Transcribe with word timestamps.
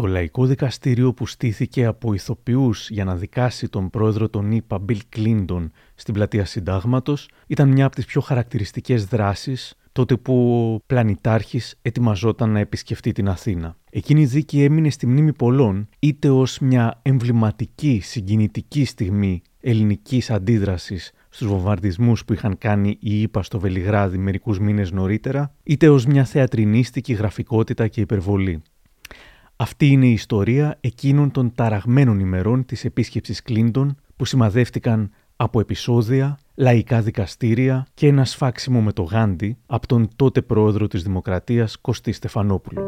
Το 0.00 0.06
λαϊκό 0.06 0.46
δικαστήριο 0.46 1.12
που 1.12 1.26
στήθηκε 1.26 1.84
από 1.84 2.14
ηθοποιούς 2.14 2.90
για 2.90 3.04
να 3.04 3.16
δικάσει 3.16 3.68
τον 3.68 3.90
πρόεδρο 3.90 4.28
των 4.28 4.50
ΗΠΑ 4.52 4.78
Μπιλ 4.78 5.00
Κλίντον 5.08 5.72
στην 5.94 6.14
πλατεία 6.14 6.44
Συντάγματος 6.44 7.28
ήταν 7.46 7.68
μια 7.68 7.86
από 7.86 7.94
τις 7.94 8.04
πιο 8.04 8.20
χαρακτηριστικές 8.20 9.04
δράσεις 9.04 9.74
τότε 9.92 10.16
που 10.16 10.64
ο 10.74 10.82
πλανητάρχης 10.86 11.78
ετοιμαζόταν 11.82 12.50
να 12.50 12.58
επισκεφτεί 12.58 13.12
την 13.12 13.28
Αθήνα. 13.28 13.76
Εκείνη 13.90 14.20
η 14.20 14.26
δίκη 14.26 14.62
έμεινε 14.62 14.90
στη 14.90 15.06
μνήμη 15.06 15.32
πολλών 15.32 15.88
είτε 15.98 16.30
ως 16.30 16.58
μια 16.58 17.00
εμβληματική, 17.02 18.00
συγκινητική 18.02 18.84
στιγμή 18.84 19.42
ελληνικής 19.60 20.30
αντίδρασης 20.30 21.12
στους 21.28 21.48
βομβαρδισμούς 21.48 22.24
που 22.24 22.32
είχαν 22.32 22.58
κάνει 22.58 22.96
οι 23.00 23.20
ΙΠΑ 23.20 23.42
στο 23.42 23.58
Βελιγράδι 23.60 24.18
μερικούς 24.18 24.58
μήνες 24.58 24.90
νωρίτερα, 24.90 25.54
είτε 25.62 25.88
ως 25.88 26.06
μια 26.06 26.24
θεατρινίστικη 26.24 27.12
γραφικότητα 27.12 27.88
και 27.88 28.00
υπερβολή. 28.00 28.62
Αυτή 29.62 29.86
είναι 29.86 30.06
η 30.06 30.12
ιστορία 30.12 30.76
εκείνων 30.80 31.30
των 31.30 31.52
ταραγμένων 31.54 32.18
ημερών 32.18 32.64
της 32.64 32.84
επίσκεψης 32.84 33.42
Κλίντον 33.42 33.96
που 34.16 34.24
σημαδεύτηκαν 34.24 35.10
από 35.36 35.60
επεισόδια, 35.60 36.38
λαϊκά 36.54 37.02
δικαστήρια 37.02 37.86
και 37.94 38.06
ένα 38.06 38.24
σφάξιμο 38.24 38.80
με 38.80 38.92
το 38.92 39.02
γάντι 39.02 39.56
από 39.66 39.86
τον 39.86 40.08
τότε 40.16 40.42
πρόεδρο 40.42 40.86
της 40.86 41.02
Δημοκρατίας 41.02 41.76
Κωστή 41.80 42.12
Στεφανόπουλο. 42.12 42.82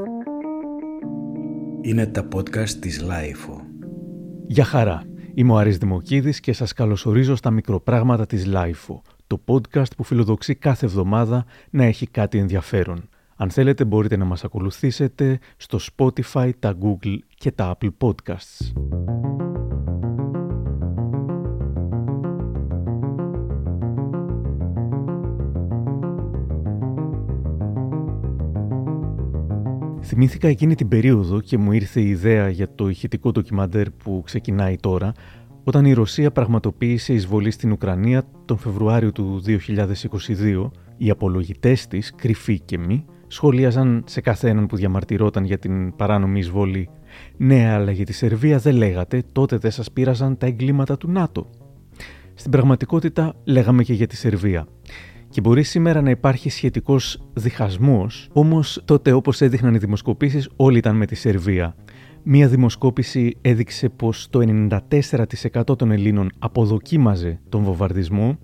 Είναι 1.80 2.06
τα 2.06 2.29
podcast 2.34 2.70
της 2.70 3.01
LiFO. 3.01 3.60
Γεια 4.46 4.65
χαρά. 4.65 5.02
Είμαι 5.34 5.52
ο 5.52 5.57
Άρης 5.57 5.79
Δημοκίδης 5.79 6.41
και 6.41 6.52
σας 6.52 6.73
καλωσορίζω 6.73 7.37
στα 7.37 7.51
μικροπράγματα 7.51 8.27
της 8.27 8.46
LiFO, 8.46 9.02
το 9.27 9.41
podcast 9.46 9.96
που 9.96 10.04
φιλοδοξεί 10.04 10.54
κάθε 10.54 10.87
εβδομάδα 10.87 11.45
να 11.70 11.84
έχει 11.84 12.07
κάτι 12.07 12.38
ενδιαφέρον. 12.38 13.09
Αν 13.42 13.51
θέλετε 13.51 13.84
μπορείτε 13.84 14.16
να 14.16 14.24
μας 14.24 14.45
ακολουθήσετε 14.45 15.38
στο 15.56 15.78
Spotify, 15.96 16.51
τα 16.59 16.74
Google 16.82 17.16
και 17.34 17.51
τα 17.51 17.77
Apple 17.78 17.91
Podcasts. 17.98 18.73
Θυμήθηκα 30.02 30.48
εκείνη 30.48 30.74
την 30.74 30.88
περίοδο 30.88 31.40
και 31.40 31.59
μου 31.59 31.73
ήρθε 31.73 32.01
η 32.01 32.09
ιδέα 32.09 32.48
για 32.48 32.74
το 32.74 32.88
ηχητικό 32.88 33.30
ντοκιμαντέρ 33.30 33.90
που 33.90 34.23
ξεκινάει 34.24 34.76
τώρα, 34.76 35.13
όταν 35.65 35.85
η 35.85 35.93
Ρωσία 35.93 36.30
πραγματοποίησε 36.30 37.13
εισβολή 37.13 37.51
στην 37.51 37.73
Ουκρανία 37.73 38.23
τον 38.45 38.59
Φεβρουάριο 38.59 39.13
του 39.13 39.43
2022, 39.46 40.70
οι 40.96 41.10
απολογητές 41.10 41.87
της, 41.87 42.13
κρυφοί 42.15 42.60
και 42.60 42.79
μη, 42.79 43.04
σχολίαζαν 43.33 44.05
σε 44.07 44.21
καθέναν 44.21 44.66
που 44.66 44.77
διαμαρτυρόταν 44.77 45.45
για 45.45 45.59
την 45.59 45.97
παράνομη 45.97 46.38
εισβολή. 46.38 46.88
Ναι, 47.37 47.71
αλλά 47.71 47.91
για 47.91 48.05
τη 48.05 48.13
Σερβία 48.13 48.59
δεν 48.59 48.75
λέγατε, 48.75 49.23
τότε 49.33 49.57
δεν 49.57 49.71
σας 49.71 49.93
πείραζαν 49.93 50.37
τα 50.37 50.47
εγκλήματα 50.47 50.97
του 50.97 51.11
ΝΑΤΟ. 51.11 51.51
Στην 52.35 52.51
πραγματικότητα 52.51 53.35
λέγαμε 53.45 53.83
και 53.83 53.93
για 53.93 54.07
τη 54.07 54.16
Σερβία. 54.16 54.66
Και 55.29 55.41
μπορεί 55.41 55.63
σήμερα 55.63 56.01
να 56.01 56.10
υπάρχει 56.10 56.51
σχετικός 56.51 57.23
διχασμός, 57.33 58.29
όμως 58.33 58.83
τότε, 58.85 59.13
όπως 59.13 59.41
έδειχναν 59.41 59.75
οι 59.75 59.79
δημοσκοπήσεις, 59.79 60.49
όλοι 60.57 60.79
ήταν 60.79 60.97
με 60.97 61.07
τη 61.07 61.15
Σερβία. 61.15 61.75
Μία 62.23 62.49
δημοσκόπηση 62.49 63.37
έδειξε 63.41 63.88
πως 63.88 64.28
το 64.31 64.41
94% 64.41 65.78
των 65.78 65.91
Ελλήνων 65.91 66.31
αποδοκίμαζε 66.38 67.41
τον 67.49 67.62
βομβαρδισμό, 67.62 68.38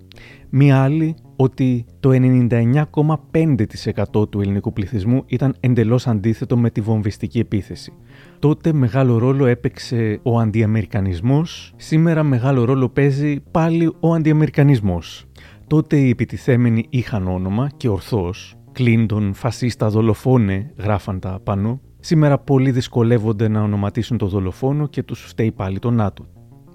μία 0.49 0.81
άλλη 0.81 1.15
ότι 1.35 1.85
το 1.99 2.09
99,5% 2.13 4.29
του 4.29 4.41
ελληνικού 4.41 4.73
πληθυσμού 4.73 5.23
ήταν 5.25 5.55
εντελώς 5.59 6.07
αντίθετο 6.07 6.57
με 6.57 6.69
τη 6.69 6.81
βομβιστική 6.81 7.39
επίθεση. 7.39 7.93
Τότε 8.39 8.73
μεγάλο 8.73 9.17
ρόλο 9.17 9.45
έπαιξε 9.45 10.19
ο 10.23 10.39
αντιαμερικανισμός, 10.39 11.73
σήμερα 11.75 12.23
μεγάλο 12.23 12.65
ρόλο 12.65 12.89
παίζει 12.89 13.39
πάλι 13.51 13.95
ο 13.99 14.13
αντιαμερικανισμός. 14.13 15.25
Τότε 15.67 15.97
οι 15.97 16.09
επιτιθέμενοι 16.09 16.85
είχαν 16.89 17.27
όνομα 17.27 17.69
και 17.77 17.89
ορθώς, 17.89 18.59
Κλίντον, 18.71 19.33
φασίστα, 19.33 19.89
δολοφόνε, 19.89 20.73
γράφαν 20.77 21.19
τα 21.19 21.39
πάνω. 21.43 21.81
Σήμερα 21.99 22.39
πολλοί 22.39 22.71
δυσκολεύονται 22.71 23.47
να 23.47 23.61
ονοματίσουν 23.61 24.17
το 24.17 24.27
δολοφόνο 24.27 24.87
και 24.87 25.03
τους 25.03 25.25
φταίει 25.25 25.51
πάλι 25.51 25.79
το 25.79 25.91
ΝΑΤΟ. 25.91 26.25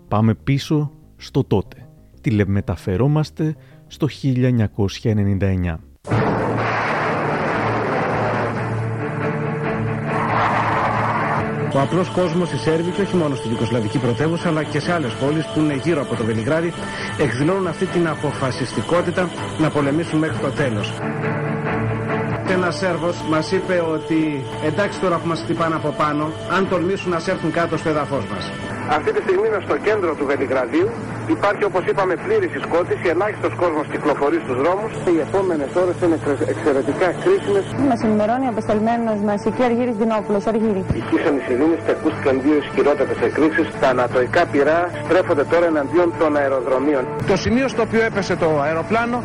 Πάμε 0.09 0.35
πίσω 0.35 0.91
στο 1.17 1.45
τότε. 1.45 1.84
Τηλεμεταφερόμαστε 2.25 3.55
στο 3.87 4.09
1999. 4.23 5.79
Ο 11.75 11.81
απλός 11.81 12.09
κόσμος 12.09 12.49
στη 12.49 12.57
Σέρβη 12.57 12.91
και 12.91 13.01
όχι 13.01 13.17
μόνο 13.17 13.35
στην 13.35 13.51
Ιουκοσλαβική 13.51 13.99
πρωτεύουσα 13.99 14.49
αλλά 14.49 14.63
και 14.63 14.81
σε 14.81 14.93
άλλες 14.93 15.13
πόλεις 15.13 15.47
που 15.47 15.61
είναι 15.61 15.75
γύρω 15.75 16.01
από 16.01 16.15
το 16.17 16.25
Βελιγράδι 16.25 16.73
εκδηλώνουν 17.19 17.67
αυτή 17.67 17.87
την 17.87 18.09
αποφασιστικότητα 18.09 19.31
να 19.59 19.71
πολεμήσουν 19.71 20.19
μέχρι 20.19 20.39
το 20.39 20.51
τέλος. 20.51 20.93
Ένας 22.49 22.77
Σέρβος 22.77 23.23
μας 23.31 23.53
είπε 23.53 23.83
ότι 23.93 24.45
εντάξει 24.65 25.01
τώρα 25.01 25.19
που 25.19 25.29
μας 25.29 25.41
χτυπάνε 25.41 25.75
από 25.75 25.95
πάνω, 25.97 26.33
αν 26.57 26.69
τολμήσουν 26.69 27.11
να 27.11 27.19
σέρθουν 27.19 27.51
κάτω 27.51 27.77
στο 27.77 27.89
έδαφος 27.89 28.25
μας. 28.27 28.51
Αυτή 28.91 29.13
τη 29.13 29.23
στιγμή 29.23 29.47
είναι 29.47 29.61
στο 29.65 29.77
κέντρο 29.79 30.15
του 30.15 30.27
Βελιγραδίου. 30.27 30.89
Υπάρχει 31.29 31.65
όπως 31.65 31.83
είπαμε 31.91 32.15
πλήρης 32.25 32.51
συσκότηση, 32.51 33.07
ελάχιστος 33.15 33.53
κόσμος 33.63 33.87
κυκλοφορεί 33.93 34.39
στους 34.45 34.57
δρόμους. 34.63 34.93
Οι 35.13 35.19
επόμενες 35.27 35.71
ώρες 35.83 35.97
είναι 36.05 36.19
εξαιρετικά 36.53 37.09
κρίσιμες. 37.23 37.65
Μας 37.91 38.01
ενημερώνει 38.07 38.47
ο 38.49 38.51
απεσταλμένος 38.55 39.19
μας 39.29 39.41
εκεί 39.49 39.63
Αργύρι 39.69 39.93
Δινόπουλος. 40.01 40.43
Αργύρι. 40.51 40.83
Ηχήσαν 41.01 41.35
οι 41.39 41.43
σιρήνε 41.47 41.77
και 41.85 41.93
ακούστηκαν 41.97 42.35
δύο 42.45 42.57
ισχυρότατες 42.63 43.19
εκρήξεις. 43.29 43.67
Τα 43.81 43.89
ανατοϊκά 43.95 44.43
πυρά 44.53 44.79
στρέφονται 45.05 45.45
τώρα 45.53 45.67
εναντίον 45.73 46.09
των 46.21 46.31
αεροδρομίων. 46.37 47.05
Το 47.31 47.37
σημείο 47.37 47.67
στο 47.69 47.83
οποίο 47.83 48.03
έπεσε 48.09 48.35
το 48.43 48.49
αεροπλάνο 48.67 49.17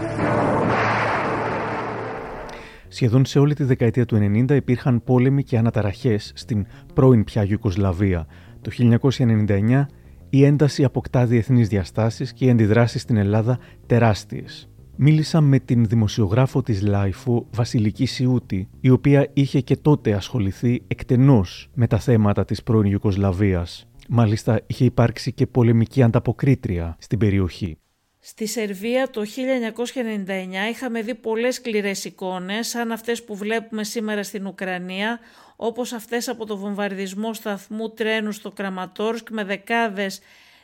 Σχεδόν 2.92 3.26
σε 3.26 3.40
όλη 3.40 3.54
τη 3.54 3.64
δεκαετία 3.64 4.06
του 4.06 4.18
90 4.50 4.56
υπήρχαν 4.56 5.04
πόλεμοι 5.04 5.44
και 5.44 5.58
αναταραχές 5.58 6.32
στην 6.36 6.66
πρώην 6.94 7.24
πια 7.24 7.46
Ιουκοσλαβία. 7.50 8.28
Το 8.62 8.72
1999 8.72 9.86
η 10.30 10.44
ένταση 10.44 10.84
αποκτά 10.84 11.26
διεθνείς 11.26 11.68
διαστάσεις 11.68 12.34
και 12.34 12.46
οι 12.46 12.50
αντιδράσεις 12.50 13.02
στην 13.02 13.18
Ελλάδα 13.18 13.60
τεράστιες. 13.86 14.70
Μίλησα 14.96 15.42
με 15.42 15.60
την 15.60 15.86
δημοσιογράφο 15.86 16.62
της 16.62 16.82
Λάιφου, 16.82 17.46
Βασιλική 17.52 18.06
Σιούτη, 18.06 18.70
η 18.80 18.90
οποία 18.90 19.30
είχε 19.34 19.62
και 19.62 19.76
τότε 19.76 20.14
ασχοληθεί 20.14 20.82
εκτενώς 20.88 21.70
με 21.74 21.88
τα 21.88 22.00
θέματα 22.00 22.46
της 22.46 22.64
πρώην 22.64 22.92
Ιουκοσλαβίας. 22.92 23.88
Μάλιστα 24.10 24.62
είχε 24.68 24.86
υπάρξει 24.86 25.34
και 25.34 25.48
πολεμική 25.48 26.04
ανταποκρίτρια 26.04 26.96
στην 27.00 27.20
περιοχή. 27.20 27.78
Στη 28.22 28.46
Σερβία 28.46 29.10
το 29.10 29.22
1999 29.22 30.70
είχαμε 30.70 31.02
δει 31.02 31.16
πολλές 31.16 31.56
σκληρές 31.56 32.06
εικόνες, 32.06 32.68
σαν 32.68 32.92
αυτές 32.92 33.24
που 33.24 33.36
βλέπουμε 33.36 33.84
σήμερα 33.84 34.24
στην 34.24 34.46
Ουκρανία, 34.46 35.20
όπως 35.56 35.94
αυτές 35.94 36.28
από 36.28 36.46
το 36.46 36.58
βομβαρδισμό 36.58 37.34
σταθμού 37.34 37.90
τρένου 37.90 38.32
στο 38.32 38.52
Κραματόρσκ 38.52 39.30
με 39.30 39.44
δεκάδες 39.44 40.20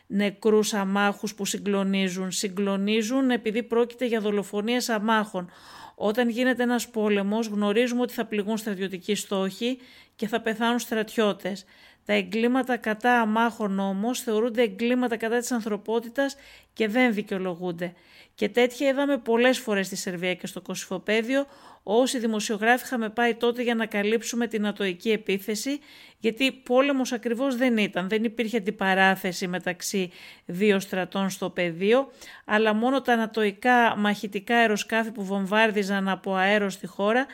νεκρούς 0.07 0.73
αμάχους 0.73 1.35
που 1.35 1.45
συγκλονίζουν. 1.45 2.31
Συγκλονίζουν 2.31 3.31
επειδή 3.31 3.63
πρόκειται 3.63 4.05
για 4.05 4.19
δολοφονίες 4.19 4.89
αμάχων. 4.89 5.51
Όταν 5.95 6.29
γίνεται 6.29 6.63
ένας 6.63 6.89
πόλεμος 6.89 7.47
γνωρίζουμε 7.47 8.01
ότι 8.01 8.13
θα 8.13 8.25
πληγούν 8.25 8.57
στρατιωτικοί 8.57 9.16
στόχοι 9.16 9.77
και 10.16 10.27
θα 10.27 10.41
πεθάνουν 10.41 10.79
στρατιώτες. 10.79 11.66
Τα 12.05 12.13
εγκλήματα 12.13 12.77
κατά 12.77 13.21
αμάχων 13.21 13.79
όμως 13.79 14.21
θεωρούνται 14.21 14.61
εγκλήματα 14.61 15.17
κατά 15.17 15.39
της 15.39 15.51
ανθρωπότητας 15.51 16.35
και 16.73 16.88
δεν 16.88 17.13
δικαιολογούνται. 17.13 17.93
Και 18.35 18.49
τέτοια 18.49 18.89
είδαμε 18.89 19.17
πολλές 19.17 19.59
φορές 19.59 19.85
στη 19.85 19.95
Σερβία 19.95 20.33
και 20.35 20.47
στο 20.47 20.61
Κωσυφοπαίδιο, 20.61 21.45
όσοι 21.83 22.19
δημοσιογράφοι 22.19 22.83
είχαμε 22.85 23.09
πάει 23.09 23.35
τότε 23.35 23.61
για 23.61 23.75
να 23.75 23.85
καλύψουμε 23.85 24.47
την 24.47 24.67
ατοική 24.67 25.11
επίθεση, 25.11 25.79
γιατί 26.19 26.51
πόλεμος 26.51 27.11
ακριβώς 27.11 27.55
δεν 27.55 27.77
ήταν, 27.77 28.09
δεν 28.09 28.23
υπήρχε 28.23 28.58
αντιπαράθεση 28.58 29.47
μεταξύ 29.47 30.11
δύο 30.46 30.79
στρατών 30.79 31.29
στο 31.29 31.49
πεδίο, 31.49 32.11
αλλά 32.46 32.73
μόνο 32.73 33.01
τα 33.01 33.13
ανατοϊκά 33.13 33.96
μαχητικά 33.97 34.55
αεροσκάφη 34.55 35.11
που 35.11 35.23
βομβάρδιζαν 35.23 36.09
από 36.09 36.35
αέρο 36.35 36.69
στη 36.69 36.87
χώρα 36.87 37.25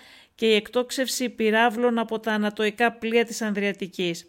και 0.42 0.48
η 0.48 0.56
εκτόξευση 0.56 1.30
πυράβλων 1.30 1.98
από 1.98 2.20
τα 2.20 2.32
ανατοϊκά 2.32 2.92
πλοία 2.92 3.26
της 3.26 3.42
Ανδριατικής. 3.42 4.28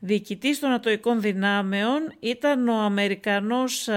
Διοικητής 0.00 0.58
των 0.58 0.68
ανατοϊκών 0.68 1.20
δυνάμεων 1.20 2.14
ήταν 2.20 2.68
ο 2.68 2.80
Αμερικανός 2.80 3.88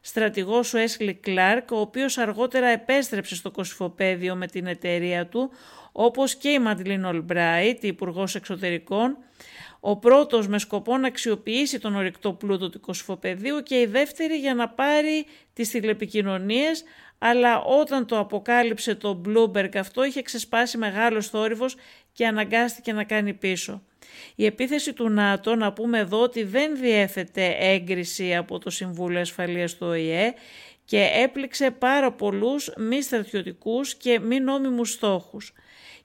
στρατηγός 0.00 0.74
ο 0.74 0.78
Έσλι 0.78 1.14
Κλάρκ, 1.14 1.70
ο 1.70 1.80
οποίος 1.80 2.18
αργότερα 2.18 2.66
επέστρεψε 2.66 3.34
στο 3.34 3.50
Κωσυφοπαίδιο 3.50 4.34
με 4.34 4.46
την 4.46 4.66
εταιρεία 4.66 5.26
του, 5.26 5.50
όπως 5.92 6.34
και 6.34 6.48
η 6.48 6.58
Μαντλίν 6.58 7.04
Ολμπράιτ, 7.04 7.84
υπουργός 7.84 8.34
Εξωτερικών, 8.34 9.16
ο 9.80 9.96
πρώτος 9.96 10.48
με 10.48 10.58
σκοπό 10.58 10.96
να 10.96 11.06
αξιοποιήσει 11.06 11.78
τον 11.78 11.96
ορυκτό 11.96 12.32
πλούτο 12.32 12.70
του 12.70 12.80
Κωσυφοπεδίου 12.80 13.62
και 13.62 13.80
η 13.80 13.86
δεύτερη 13.86 14.34
για 14.34 14.54
να 14.54 14.68
πάρει 14.68 15.26
τις 15.52 15.70
τηλεπικοινωνίες, 15.70 16.84
αλλά 17.18 17.60
όταν 17.60 18.06
το 18.06 18.18
αποκάλυψε 18.18 18.94
το 18.94 19.20
Bloomberg 19.26 19.76
αυτό 19.76 20.04
είχε 20.04 20.22
ξεσπάσει 20.22 20.78
μεγάλος 20.78 21.28
θόρυβος 21.28 21.76
και 22.12 22.26
αναγκάστηκε 22.26 22.92
να 22.92 23.04
κάνει 23.04 23.34
πίσω. 23.34 23.82
Η 24.34 24.44
επίθεση 24.44 24.92
του 24.92 25.08
ΝΑΤΟ, 25.08 25.54
να 25.54 25.72
πούμε 25.72 25.98
εδώ 25.98 26.22
ότι 26.22 26.42
δεν 26.42 26.76
διέθετε 26.76 27.56
έγκριση 27.58 28.34
από 28.34 28.58
το 28.58 28.70
Συμβούλιο 28.70 29.20
Ασφαλείας 29.20 29.76
του 29.76 29.86
ΟΗΕ 29.86 30.34
και 30.84 31.10
έπληξε 31.14 31.70
πάρα 31.70 32.12
πολλούς 32.12 32.72
μη 32.76 33.02
στρατιωτικούς 33.02 33.94
και 33.94 34.20
μη 34.20 34.40
νόμιμους 34.40 34.90
στόχους. 34.90 35.52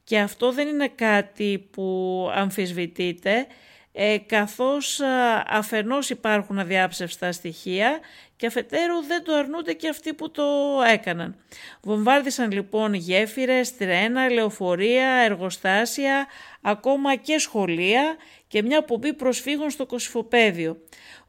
Και 0.06 0.20
αυτό 0.20 0.52
δεν 0.52 0.68
είναι 0.68 0.88
κάτι 0.88 1.68
που 1.72 2.30
αμφισβητείται, 2.34 3.48
ε, 3.92 4.18
καθώς 4.18 5.00
αφενός 5.48 6.10
υπάρχουν 6.10 6.60
αδιάψευστα 6.60 7.32
στοιχεία 7.32 8.00
και 8.36 8.46
αφετέρου 8.46 9.06
δεν 9.08 9.24
το 9.24 9.34
αρνούνται 9.34 9.74
και 9.74 9.90
αυτοί 9.90 10.14
που 10.14 10.32
το 10.32 10.44
έκαναν. 10.92 11.36
Βομβάρδισαν 11.82 12.52
λοιπόν 12.52 12.94
γέφυρες, 12.94 13.78
τρένα, 13.78 14.30
λεωφορεία, 14.30 15.10
εργοστάσια, 15.10 16.28
ακόμα 16.68 17.16
και 17.16 17.38
σχολεία 17.38 18.16
και 18.48 18.62
μια 18.62 18.84
πομπή 18.84 19.14
προσφύγων 19.14 19.70
στο 19.70 19.86
Κωσυφοπαίδιο. 19.86 20.78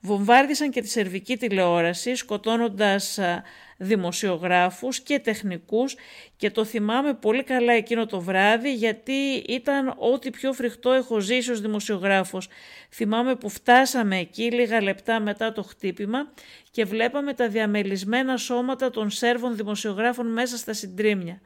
Βομβάρδισαν 0.01 0.71
και 0.71 0.81
τη 0.81 0.89
σερβική 0.89 1.37
τηλεόραση 1.37 2.15
σκοτώνοντας 2.15 3.19
δημοσιογράφους 3.77 5.01
και 5.01 5.19
τεχνικούς 5.19 5.97
και 6.37 6.51
το 6.51 6.65
θυμάμαι 6.65 7.15
πολύ 7.15 7.43
καλά 7.43 7.73
εκείνο 7.73 8.07
το 8.07 8.21
βράδυ 8.21 8.75
γιατί 8.75 9.45
ήταν 9.49 9.95
ό,τι 9.99 10.31
πιο 10.31 10.53
φρικτό 10.53 10.91
έχω 10.93 11.21
ζήσει 11.21 11.51
ως 11.51 11.61
δημοσιογράφος. 11.61 12.49
Θυμάμαι 12.91 13.35
που 13.35 13.49
φτάσαμε 13.49 14.19
εκεί 14.19 14.51
λίγα 14.53 14.83
λεπτά 14.83 15.21
μετά 15.21 15.53
το 15.53 15.63
χτύπημα 15.63 16.33
και 16.71 16.85
βλέπαμε 16.85 17.35
τα 17.35 17.49
διαμελισμένα 17.49 18.37
σώματα 18.37 18.91
των 18.91 19.11
Σέρβων 19.11 19.57
δημοσιογράφων 19.57 20.33
μέσα 20.33 20.57
στα 20.57 20.73
συντρίμια. 20.73 21.41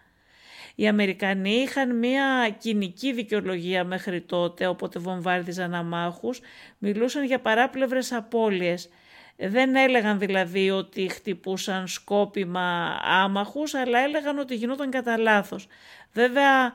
Οι 0.81 0.89
Αμερικανοί 0.89 1.51
είχαν 1.51 1.97
μια 1.97 2.57
κοινική 2.59 3.13
δικαιολογία 3.13 3.85
μέχρι 3.85 4.21
τότε, 4.21 4.67
όποτε 4.67 4.99
βομβάρδιζαν 4.99 5.75
αμάχους, 5.75 6.41
μιλούσαν 6.79 7.25
για 7.25 7.41
παράπλευρες 7.41 8.13
απώλειες. 8.13 8.89
Δεν 9.37 9.77
έλεγαν 9.77 10.19
δηλαδή 10.19 10.71
ότι 10.71 11.09
χτυπούσαν 11.09 11.89
σκόπιμα 11.89 12.99
άμαχους, 13.03 13.75
αλλά 13.75 13.99
έλεγαν 13.99 14.39
ότι 14.39 14.55
γινόταν 14.55 14.91
κατά 14.91 15.19
λάθος. 15.19 15.67
Βέβαια, 16.13 16.73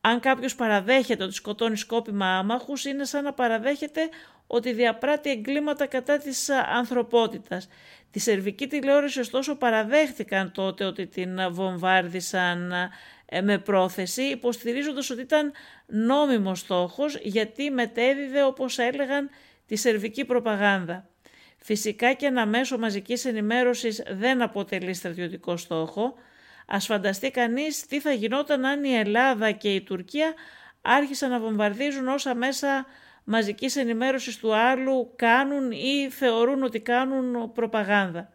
αν 0.00 0.20
κάποιος 0.20 0.54
παραδέχεται 0.54 1.24
ότι 1.24 1.34
σκοτώνει 1.34 1.76
σκόπιμα 1.76 2.38
άμαχους, 2.38 2.84
είναι 2.84 3.04
σαν 3.04 3.24
να 3.24 3.32
παραδέχεται 3.32 4.08
ότι 4.46 4.72
διαπράττει 4.72 5.30
εγκλήματα 5.30 5.86
κατά 5.86 6.18
της 6.18 6.50
ανθρωπότητας. 6.50 7.68
Τη 8.10 8.18
σερβική 8.18 8.66
τηλεόραση 8.66 9.20
ωστόσο 9.20 9.54
παραδέχτηκαν 9.56 10.52
τότε 10.52 10.84
ότι 10.84 11.06
την 11.06 11.38
βομβάρδισαν 11.50 12.72
ε, 12.72 12.90
με 13.42 13.58
πρόθεση, 13.58 14.22
υποστηρίζοντας 14.22 15.10
ότι 15.10 15.20
ήταν 15.20 15.52
νόμιμος 15.86 16.58
στόχος 16.58 17.18
γιατί 17.22 17.70
μετέδιδε 17.70 18.44
όπως 18.44 18.78
έλεγαν 18.78 19.30
τη 19.66 19.76
σερβική 19.76 20.24
προπαγάνδα. 20.24 21.08
Φυσικά 21.58 22.12
και 22.12 22.26
ένα 22.26 22.46
μέσο 22.46 22.78
μαζικής 22.78 23.24
ενημέρωσης 23.24 24.02
δεν 24.10 24.42
αποτελεί 24.42 24.94
στρατιωτικό 24.94 25.56
στόχο. 25.56 26.14
Ας 26.66 26.86
φανταστεί 26.86 27.30
κανείς 27.30 27.86
τι 27.86 28.00
θα 28.00 28.12
γινόταν 28.12 28.64
αν 28.64 28.84
η 28.84 28.94
Ελλάδα 28.94 29.50
και 29.50 29.74
η 29.74 29.82
Τουρκία 29.82 30.34
άρχισαν 30.82 31.30
να 31.30 31.40
βομβαρδίζουν 31.40 32.08
όσα 32.08 32.34
μέσα 32.34 32.86
μαζικής 33.24 33.76
ενημέρωσης 33.76 34.38
του 34.38 34.54
άλλου 34.54 35.12
κάνουν 35.16 35.70
ή 35.70 36.10
θεωρούν 36.10 36.62
ότι 36.62 36.80
κάνουν 36.80 37.52
προπαγάνδα. 37.52 38.32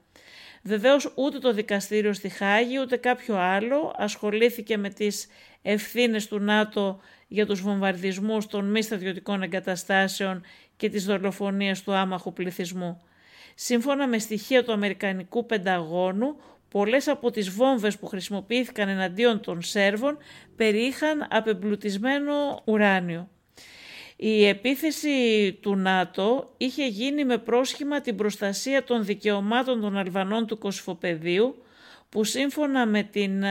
Βεβαίως 0.67 1.11
ούτε 1.15 1.39
το 1.39 1.53
δικαστήριο 1.53 2.13
στη 2.13 2.29
Χάγη 2.29 2.79
ούτε 2.79 2.97
κάποιο 2.97 3.37
άλλο 3.37 3.93
ασχολήθηκε 3.97 4.77
με 4.77 4.89
τις 4.89 5.27
ευθύνες 5.61 6.27
του 6.27 6.39
ΝΑΤΟ 6.39 6.99
για 7.27 7.45
τους 7.45 7.61
βομβαρδισμούς 7.61 8.47
των 8.47 8.71
μη 8.71 8.81
στρατιωτικών 8.81 9.41
εγκαταστάσεων 9.41 10.41
και 10.77 10.89
τις 10.89 11.05
δολοφονίες 11.05 11.83
του 11.83 11.93
άμαχου 11.93 12.33
πληθυσμού. 12.33 13.01
Σύμφωνα 13.55 14.07
με 14.07 14.19
στοιχεία 14.19 14.63
του 14.63 14.71
Αμερικανικού 14.71 15.45
Πενταγώνου, 15.45 16.35
πολλές 16.69 17.07
από 17.07 17.31
τις 17.31 17.49
βόμβες 17.49 17.97
που 17.97 18.05
χρησιμοποιήθηκαν 18.05 18.89
εναντίον 18.89 19.39
των 19.39 19.61
Σέρβων 19.61 20.17
περιείχαν 20.55 21.27
απεμπλουτισμένο 21.29 22.61
ουράνιο. 22.65 23.29
Η 24.19 24.45
επίθεση 24.45 25.53
του 25.61 25.75
ΝΑΤΟ 25.75 26.53
είχε 26.57 26.87
γίνει 26.87 27.25
με 27.25 27.37
πρόσχημα 27.37 28.01
την 28.01 28.15
προστασία 28.15 28.83
των 28.83 29.05
δικαιωμάτων 29.05 29.81
των 29.81 29.97
Αλβανών 29.97 30.47
του 30.47 30.57
Κοσφοπεδίου, 30.57 31.63
που 32.09 32.23
σύμφωνα 32.23 32.85
με 32.85 33.03
την 33.03 33.43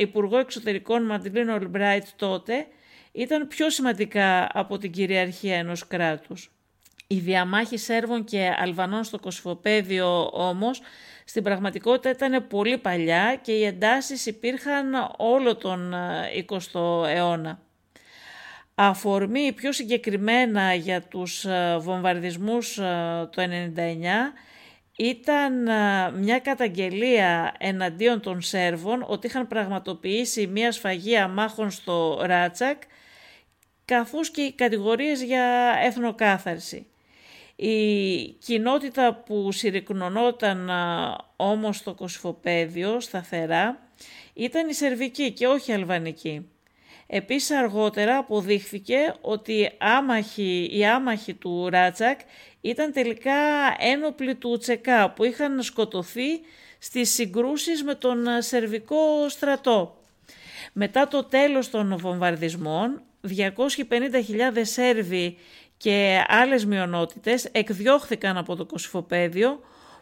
Υπουργό 0.00 0.38
Εξωτερικών 0.38 1.06
Μαντλίν 1.06 1.48
Ολμπράιτ 1.48 2.06
τότε 2.16 2.66
ήταν 3.12 3.48
πιο 3.48 3.70
σημαντικά 3.70 4.48
από 4.52 4.78
την 4.78 4.90
κυριαρχία 4.90 5.56
ενός 5.56 5.86
κράτους. 5.86 6.50
Η 7.06 7.16
διαμάχη 7.16 7.76
Σέρβων 7.76 8.24
και 8.24 8.50
Αλβανών 8.58 9.04
στο 9.04 9.18
Κοσφοπέδιο 9.18 10.30
όμως 10.32 10.80
στην 11.24 11.42
πραγματικότητα 11.42 12.10
ήταν 12.10 12.46
πολύ 12.46 12.78
παλιά 12.78 13.38
και 13.42 13.52
οι 13.52 13.64
εντάσεις 13.64 14.26
υπήρχαν 14.26 15.14
όλο 15.16 15.56
τον 15.56 15.94
20ο 16.48 17.06
αιώνα. 17.06 17.62
Αφορμή 18.74 19.52
πιο 19.52 19.72
συγκεκριμένα 19.72 20.74
για 20.74 21.02
τους 21.02 21.46
βομβαρδισμούς 21.78 22.74
το 23.30 23.42
1999 23.42 23.42
ήταν 24.96 25.52
μια 26.14 26.38
καταγγελία 26.38 27.54
εναντίον 27.58 28.20
των 28.20 28.40
Σέρβων 28.40 29.04
ότι 29.06 29.26
είχαν 29.26 29.48
πραγματοποιήσει 29.48 30.46
μια 30.46 30.72
σφαγή 30.72 31.26
μάχων 31.26 31.70
στο 31.70 32.20
Ράτσακ 32.22 32.82
καθώς 33.84 34.30
και 34.30 34.42
οι 34.42 34.52
κατηγορίες 34.52 35.22
για 35.22 35.74
εθνοκάθαρση. 35.84 36.86
Η 37.56 38.22
κοινότητα 38.24 39.14
που 39.14 39.52
συρρυκνωνόταν 39.52 40.70
όμως 41.36 41.76
στο 41.76 41.94
κοσφοπέδιο 41.94 43.00
σταθερά 43.00 43.88
ήταν 44.34 44.68
η 44.68 44.74
Σερβική 44.74 45.32
και 45.32 45.46
όχι 45.46 45.70
η 45.70 45.74
Αλβανική. 45.74 46.48
Επίσης 47.06 47.50
αργότερα 47.50 48.16
αποδείχθηκε 48.16 49.14
ότι 49.20 49.70
άμαχοι, 49.78 50.68
οι 50.72 50.86
άμαχοι 50.86 51.34
του 51.34 51.68
Ράτσακ 51.68 52.20
ήταν 52.60 52.92
τελικά 52.92 53.32
ένοπλοι 53.78 54.34
του 54.34 54.58
Τσεκά 54.58 55.10
που 55.10 55.24
είχαν 55.24 55.62
σκοτωθεί 55.62 56.40
στις 56.78 57.10
συγκρούσεις 57.14 57.82
με 57.82 57.94
τον 57.94 58.26
Σερβικό 58.38 59.28
στρατό. 59.28 59.96
Μετά 60.72 61.08
το 61.08 61.24
τέλος 61.24 61.70
των 61.70 61.96
βομβαρδισμών, 61.98 63.02
250.000 63.28 64.60
Σέρβοι 64.62 65.36
και 65.76 66.24
άλλες 66.28 66.64
μειονότητες 66.64 67.44
εκδιώχθηκαν 67.52 68.36
από 68.36 68.56
το 68.56 68.64
Κωσυφοπαίδιο. 68.64 69.60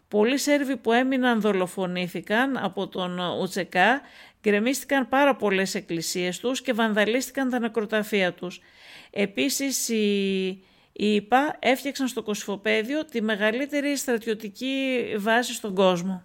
Πολλοί 0.08 0.38
Σέρβοι 0.38 0.76
που 0.76 0.92
έμειναν 0.92 1.40
δολοφονήθηκαν 1.40 2.56
από 2.56 2.88
τον 2.88 3.18
Ουτσεκά, 3.40 4.00
γκρεμίστηκαν 4.42 5.08
πάρα 5.08 5.36
πολλές 5.36 5.74
εκκλησίες 5.74 6.38
τους 6.38 6.62
και 6.62 6.72
βανδαλίστηκαν 6.72 7.50
τα 7.50 7.58
νεκροταφεία 7.58 8.32
τους. 8.32 8.60
Επίσης 9.10 9.88
οι, 9.88 10.46
οι 10.92 11.14
ΙΠΑ 11.14 11.56
έφτιαξαν 11.58 12.08
στο 12.08 12.22
Κωσυφοπαίδιο 12.22 13.04
τη 13.04 13.22
μεγαλύτερη 13.22 13.96
στρατιωτική 13.96 15.04
βάση 15.18 15.52
στον 15.52 15.74
κόσμο. 15.74 16.22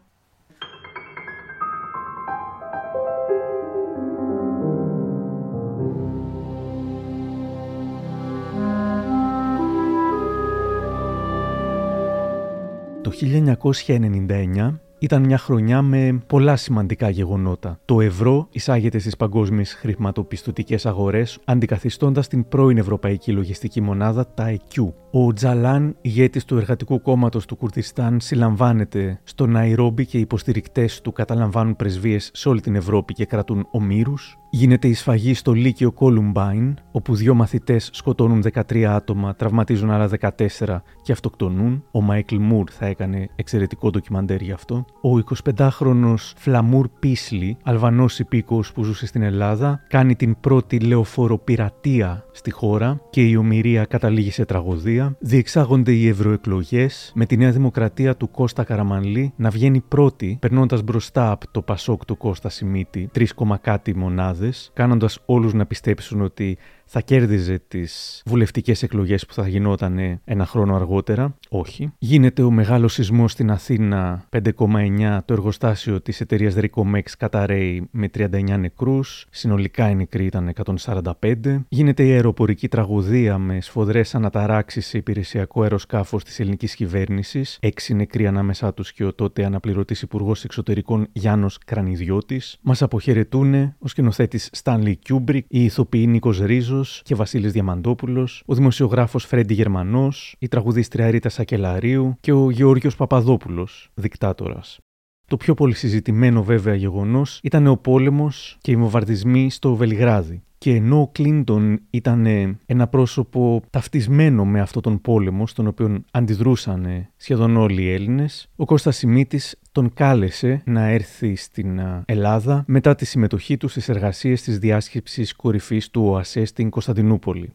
Το 13.01 13.11
1999 13.21 14.86
ήταν 14.99 15.23
μια 15.23 15.37
χρονιά 15.37 15.81
με 15.81 16.23
πολλά 16.27 16.55
σημαντικά 16.55 17.09
γεγονότα. 17.09 17.79
Το 17.85 18.01
ευρώ 18.01 18.47
εισάγεται 18.51 18.99
στις 18.99 19.17
παγκόσμιες 19.17 19.73
χρηματοπιστωτικές 19.73 20.85
αγορές, 20.85 21.39
αντικαθιστώντας 21.45 22.27
την 22.27 22.47
πρώην 22.47 22.77
Ευρωπαϊκή 22.77 23.31
Λογιστική 23.31 23.81
Μονάδα, 23.81 24.27
τα 24.33 24.47
ΕΚΙΟΥ. 24.47 24.93
Ο 25.11 25.33
Τζαλάν, 25.33 25.95
ηγέτης 26.01 26.45
του 26.45 26.57
Εργατικού 26.57 27.01
Κόμματος 27.01 27.45
του 27.45 27.55
Κουρδιστάν, 27.55 28.19
συλλαμβάνεται 28.19 29.19
στο 29.23 29.45
Ναϊρόμπι 29.45 30.05
και 30.05 30.17
οι 30.17 30.21
υποστηρικτές 30.21 31.01
του 31.01 31.11
καταλαμβάνουν 31.11 31.75
πρεσβείες 31.75 32.29
σε 32.33 32.49
όλη 32.49 32.61
την 32.61 32.75
Ευρώπη 32.75 33.13
και 33.13 33.25
κρατούν 33.25 33.67
ομήρους. 33.71 34.37
Γίνεται 34.49 34.87
η 34.87 34.93
σφαγή 34.93 35.33
στο 35.33 35.51
Λύκειο 35.51 35.91
Κόλουμπάιν, 35.91 36.77
όπου 36.91 37.15
δύο 37.15 37.33
μαθητές 37.33 37.89
σκοτώνουν 37.93 38.41
13 38.41 38.83
άτομα, 38.83 39.35
τραυματίζουν 39.35 39.91
άλλα 39.91 40.07
14 40.07 40.83
και 41.01 41.11
αυτοκτονούν. 41.11 41.83
Ο 41.91 42.01
Μάικλ 42.01 42.35
Μουρ 42.39 42.69
θα 42.71 42.85
έκανε 42.85 43.29
εξαιρετικό 43.35 43.89
ντοκιμαντέρ 43.89 44.41
γι' 44.41 44.51
αυτό. 44.51 44.85
Ο 45.01 45.23
25χρονο 45.45 46.13
Φλαμούρ 46.35 46.87
Πίσλι, 46.99 47.57
Αλβανός 47.63 48.19
υπήκο 48.19 48.63
που 48.73 48.83
ζούσε 48.83 49.05
στην 49.05 49.21
Ελλάδα, 49.21 49.83
κάνει 49.87 50.15
την 50.15 50.39
πρώτη 50.39 50.79
λεωφοροπειρατεία 50.79 52.25
στη 52.31 52.51
χώρα 52.51 53.01
και 53.09 53.21
η 53.21 53.35
ομοιρία 53.35 53.85
καταλήγει 53.85 54.31
σε 54.31 54.45
τραγωδία. 54.45 55.15
Διεξάγονται 55.19 55.91
οι 55.91 56.07
ευρωεκλογές 56.07 57.11
με 57.15 57.25
τη 57.25 57.37
Νέα 57.37 57.51
Δημοκρατία 57.51 58.15
του 58.15 58.31
Κώστα 58.31 58.63
Καραμανλή 58.63 59.33
να 59.35 59.49
βγαίνει 59.49 59.79
πρώτη, 59.87 60.37
περνώντας 60.41 60.81
μπροστά 60.81 61.31
από 61.31 61.45
το 61.51 61.61
Πασόκ 61.61 62.05
του 62.05 62.17
Κώστα 62.17 62.49
Σιμίτη, 62.49 63.09
3, 63.13 63.57
κάτι 63.61 63.95
μονάδες, 63.95 64.71
κάνοντας 64.73 65.19
όλους 65.25 65.53
να 65.53 65.65
πιστέψουν 65.65 66.21
ότι 66.21 66.57
θα 66.85 67.01
κέρδιζε 67.01 67.61
τις 67.67 68.21
βουλευτικές 68.25 68.83
εκλογές 68.83 69.25
που 69.25 69.33
θα 69.33 69.47
γινόταν 69.47 70.19
ένα 70.23 70.45
χρόνο 70.45 70.75
αργότερα. 70.75 71.35
Όχι. 71.49 71.91
Γίνεται 71.97 72.41
ο 72.41 72.51
μεγάλος 72.51 72.93
σεισμός 72.93 73.31
στην 73.31 73.51
Αθήνα 73.51 74.23
5,9 74.29 75.19
το 75.25 75.33
εργοστάσιο 75.33 76.01
της 76.01 76.21
εταιρείας 76.21 76.55
Ricomex 76.57 77.01
καταραίει 77.17 77.87
με 77.91 78.07
39 78.07 78.57
νεκρούς. 78.57 79.25
Συνολικά 79.29 79.89
οι 79.89 79.95
νεκροί 79.95 80.25
ήταν 80.25 80.47
145. 80.47 81.65
Γίνεται 81.69 82.05
η 82.05 82.11
αεροπορική 82.11 82.67
τραγωδία 82.67 83.37
με 83.37 83.61
σφοδρές 83.61 84.15
αναταράξεις 84.15 84.87
σε 84.87 84.97
υπηρεσιακό 84.97 85.61
αεροσκάφος 85.61 86.23
της 86.23 86.39
ελληνικής 86.39 86.75
κυβέρνησης. 86.75 87.57
Έξι 87.61 87.93
νεκροί 87.93 88.27
ανάμεσά 88.27 88.73
τους 88.73 88.93
και 88.93 89.05
ο 89.05 89.13
τότε 89.13 89.45
αναπληρωτής 89.45 90.01
Υπουργός 90.01 90.43
Εξωτερικών 90.43 91.07
Γιάννος 91.11 91.57
Κρανιδιώτης. 91.65 92.57
Μας 92.61 92.81
αποχαιρετούν 92.81 93.53
ο 93.79 93.87
σκηνοθέτης 93.87 94.49
Στάνλι 94.51 94.95
Κιούμπρικ, 94.95 95.45
οι 95.49 95.63
ηθοποιοί 95.63 96.05
Νίκος 96.07 96.39
Ρίζος 96.39 97.01
και 97.05 97.15
Βασίλης 97.15 97.51
Διαμαντόπουλος, 97.51 98.43
ο 98.45 98.55
δημοσιογράφος 98.55 99.25
Φρέντι 99.25 99.53
Γερμανός, 99.53 100.35
η 100.39 100.47
τραγουδίστρια 100.47 101.09
Ρίτα 101.09 101.29
Σακελαρίου 101.37 102.17
και 102.19 102.31
ο 102.31 102.49
Γεώργιος 102.49 102.95
Παπαδόπουλος, 102.95 103.89
δικτάτορας. 103.93 104.79
Το 105.27 105.37
πιο 105.37 105.53
πολύ 105.53 105.73
συζητημένο 105.73 106.43
βέβαια 106.43 106.75
γεγονός 106.75 107.39
ήταν 107.43 107.67
ο 107.67 107.75
πόλεμος 107.75 108.57
και 108.61 108.71
οι 108.71 108.75
βομβαρδισμοί 108.75 109.49
στο 109.49 109.75
Βελιγράδι. 109.75 110.41
Και 110.57 110.75
ενώ 110.75 111.01
ο 111.01 111.07
Κλίντον 111.07 111.79
ήταν 111.89 112.25
ένα 112.65 112.87
πρόσωπο 112.87 113.61
ταυτισμένο 113.69 114.45
με 114.45 114.59
αυτόν 114.59 114.81
τον 114.81 115.01
πόλεμο, 115.01 115.47
στον 115.47 115.67
οποίο 115.67 116.03
αντιδρούσαν 116.11 117.07
σχεδόν 117.15 117.57
όλοι 117.57 117.81
οι 117.81 117.91
Έλληνες, 117.91 118.49
ο 118.55 118.65
Κώστας 118.65 118.97
Σιμίτης 118.97 119.59
τον 119.71 119.93
κάλεσε 119.93 120.61
να 120.65 120.87
έρθει 120.87 121.35
στην 121.35 121.81
Ελλάδα 122.05 122.63
μετά 122.67 122.95
τη 122.95 123.05
συμμετοχή 123.05 123.57
του 123.57 123.67
στις 123.67 123.89
εργασίες 123.89 124.41
της 124.41 124.59
διάσκεψης 124.59 125.35
κορυφής 125.35 125.89
του 125.89 126.05
ΟΑΣΕ 126.05 126.45
στην 126.45 126.69
Κωνσταντινούπολη. 126.69 127.53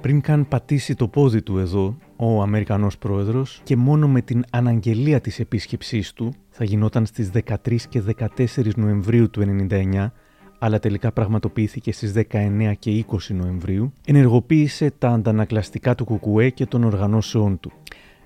Πριν 0.00 0.20
καν 0.20 0.48
πατήσει 0.48 0.94
το 0.94 1.08
πόδι 1.08 1.42
του 1.42 1.58
εδώ, 1.58 1.96
ο 2.16 2.42
Αμερικανός 2.42 2.98
πρόεδρος 2.98 3.60
και 3.64 3.76
μόνο 3.76 4.08
με 4.08 4.20
την 4.20 4.44
αναγγελία 4.50 5.20
της 5.20 5.40
επίσκεψής 5.40 6.12
του, 6.12 6.32
θα 6.50 6.64
γινόταν 6.64 7.06
στις 7.06 7.30
13 7.30 7.88
και 7.88 8.02
14 8.36 8.74
Νοεμβρίου 8.76 9.30
του 9.30 9.66
1999, 9.70 10.10
αλλά 10.58 10.78
τελικά 10.78 11.12
πραγματοποιήθηκε 11.12 11.92
στις 11.92 12.12
19 12.12 12.72
και 12.78 13.04
20 13.10 13.16
Νοεμβρίου, 13.28 13.92
ενεργοποίησε 14.06 14.92
τα 14.98 15.08
αντανακλαστικά 15.08 15.94
του 15.94 16.04
Κουκουέ 16.04 16.50
και 16.50 16.66
των 16.66 16.84
οργανώσεών 16.84 17.60
του. 17.60 17.72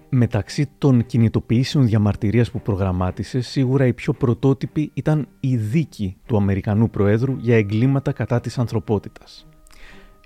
Μεταξύ 0.09 0.69
των 0.79 1.07
κινητοποιήσεων 1.07 1.87
διαμαρτυρίας 1.87 2.51
που 2.51 2.61
προγραμμάτισε, 2.61 3.41
σίγουρα 3.41 3.87
η 3.87 3.93
πιο 3.93 4.13
πρωτότυπη 4.13 4.91
ήταν 4.95 5.29
η 5.41 5.57
δίκη 5.57 6.17
του 6.27 6.37
Αμερικανού 6.37 6.91
Προέδρου 6.91 7.37
για 7.39 7.57
εγκλήματα 7.57 8.13
κατά 8.13 8.41
της 8.41 8.59
ανθρωπότητας. 8.59 9.47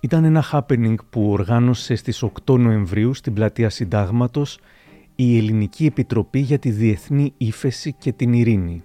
Ήταν 0.01 0.25
ένα 0.25 0.45
happening 0.53 0.95
που 1.11 1.31
οργάνωσε 1.31 1.95
στις 1.95 2.25
8 2.45 2.59
Νοεμβρίου 2.59 3.15
στην 3.15 3.33
πλατεία 3.33 3.71
Συντάγματος 3.71 4.59
η 5.15 5.37
Ελληνική 5.37 5.87
Επιτροπή 5.87 6.39
για 6.39 6.59
τη 6.59 6.71
Διεθνή 6.71 7.33
Ήφεση 7.37 7.93
και 7.93 8.13
την 8.13 8.33
Ειρήνη. 8.33 8.83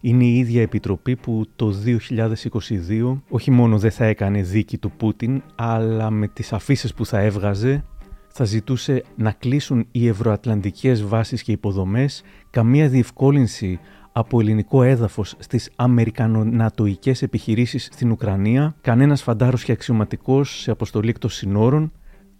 Είναι 0.00 0.24
η 0.24 0.38
ίδια 0.38 0.62
επιτροπή 0.62 1.16
που 1.16 1.44
το 1.56 1.74
2022 1.84 3.20
όχι 3.28 3.50
μόνο 3.50 3.78
δεν 3.78 3.90
θα 3.90 4.04
έκανε 4.04 4.42
δίκη 4.42 4.78
του 4.78 4.90
Πούτιν, 4.90 5.42
αλλά 5.54 6.10
με 6.10 6.28
τις 6.28 6.52
αφήσεις 6.52 6.94
που 6.94 7.06
θα 7.06 7.20
έβγαζε 7.20 7.84
θα 8.28 8.44
ζητούσε 8.44 9.04
να 9.16 9.32
κλείσουν 9.32 9.86
οι 9.90 10.08
ευρωατλαντικές 10.08 11.04
βάσεις 11.04 11.42
και 11.42 11.52
υποδομές, 11.52 12.22
καμία 12.50 12.88
διευκόλυνση 12.88 13.80
από 14.16 14.40
ελληνικό 14.40 14.82
έδαφος 14.82 15.34
στις 15.38 15.70
Αμερικανονατοικέ 15.76 17.12
επιχειρήσεις 17.20 17.88
στην 17.92 18.10
Ουκρανία, 18.10 18.74
κανένας 18.80 19.22
φαντάρος 19.22 19.64
και 19.64 19.72
αξιωματικός 19.72 20.60
σε 20.60 20.70
αποστολή 20.70 21.08
εκτός 21.08 21.34
συνόρων. 21.34 21.92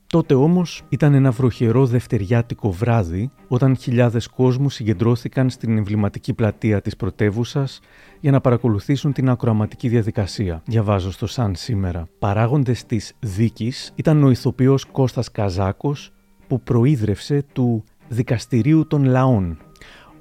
Τότε 0.06 0.34
όμως 0.34 0.82
ήταν 0.88 1.14
ένα 1.14 1.30
βροχερό 1.30 1.86
δευτεριάτικο 1.86 2.70
βράδυ, 2.70 3.30
όταν 3.48 3.76
χιλιάδες 3.76 4.26
κόσμου 4.26 4.70
συγκεντρώθηκαν 4.70 5.50
στην 5.50 5.76
εμβληματική 5.76 6.32
πλατεία 6.32 6.80
της 6.80 6.96
πρωτεύουσας 6.96 7.80
για 8.20 8.30
να 8.30 8.40
παρακολουθήσουν 8.40 9.12
την 9.12 9.28
ακροαματική 9.28 9.88
διαδικασία. 9.88 10.62
Διαβάζω 10.66 11.12
στο 11.12 11.26
Σαν 11.26 11.54
σήμερα. 11.54 12.08
Παράγοντες 12.18 12.86
της 12.86 13.12
δίκης 13.20 13.92
ήταν 13.94 14.24
ο 14.24 14.30
ηθοποιός 14.30 14.84
Κώστας 14.84 15.30
Καζάκος, 15.30 16.12
που 16.46 16.60
προείδρευσε 16.60 17.44
του 17.52 17.84
Δικαστηρίου 18.08 18.86
των 18.86 19.04
Λαών, 19.04 19.58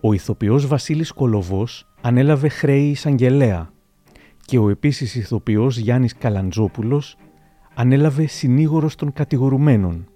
ο 0.05 0.13
ηθοποιός 0.13 0.67
Βασίλης 0.67 1.11
Κολοβός 1.11 1.87
ανέλαβε 2.01 2.47
χρέη 2.47 2.89
εισαγγελέα 2.89 3.73
και 4.45 4.57
ο 4.57 4.69
επίσης 4.69 5.15
ηθοποιός 5.15 5.77
Γιάννης 5.77 6.17
Καλαντζόπουλος 6.17 7.17
ανέλαβε 7.73 8.25
συνήγορος 8.25 8.95
των 8.95 9.13
κατηγορουμένων 9.13 10.07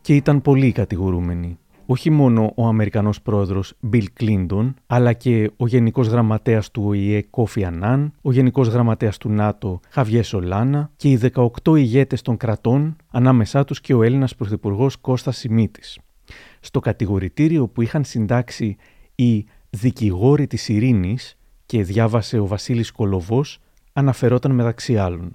και 0.00 0.14
ήταν 0.14 0.42
πολλοί 0.42 0.72
κατηγορούμενοι. 0.72 1.58
Όχι 1.86 2.10
μόνο 2.10 2.52
ο 2.56 2.66
Αμερικανός 2.66 3.22
πρόεδρος 3.22 3.74
Bill 3.92 4.04
Clinton, 4.20 4.74
αλλά 4.86 5.12
και 5.12 5.50
ο 5.56 5.66
Γενικός 5.66 6.08
Γραμματέας 6.08 6.70
του 6.70 6.82
ΟΗΕ 6.86 7.22
Κόφι 7.22 7.64
Ανάν, 7.64 8.12
ο 8.22 8.32
Γενικός 8.32 8.68
Γραμματέας 8.68 9.18
του 9.18 9.28
ΝΑΤΟ 9.28 9.80
Χαβιές 9.88 10.26
Σολάνα 10.26 10.90
και 10.96 11.10
οι 11.10 11.16
18 11.62 11.76
ηγέτες 11.76 12.22
των 12.22 12.36
κρατών, 12.36 12.96
ανάμεσά 13.10 13.64
τους 13.64 13.80
και 13.80 13.94
ο 13.94 14.02
Έλληνας 14.02 14.34
Πρωθυπουργός 14.34 14.96
Κώστας 14.96 15.36
Σιμίτης. 15.36 15.98
Στο 16.60 16.80
κατηγορητήριο 16.80 17.68
που 17.68 17.82
είχαν 17.82 18.04
συντάξει 18.04 18.76
οι 19.16 19.46
δικηγόροι 19.70 20.46
της 20.46 20.68
ειρήνης 20.68 21.36
και 21.66 21.82
διάβασε 21.82 22.38
ο 22.38 22.46
Βασίλης 22.46 22.90
Κολοβός 22.90 23.58
αναφερόταν 23.92 24.52
μεταξύ 24.52 24.98
άλλων. 24.98 25.34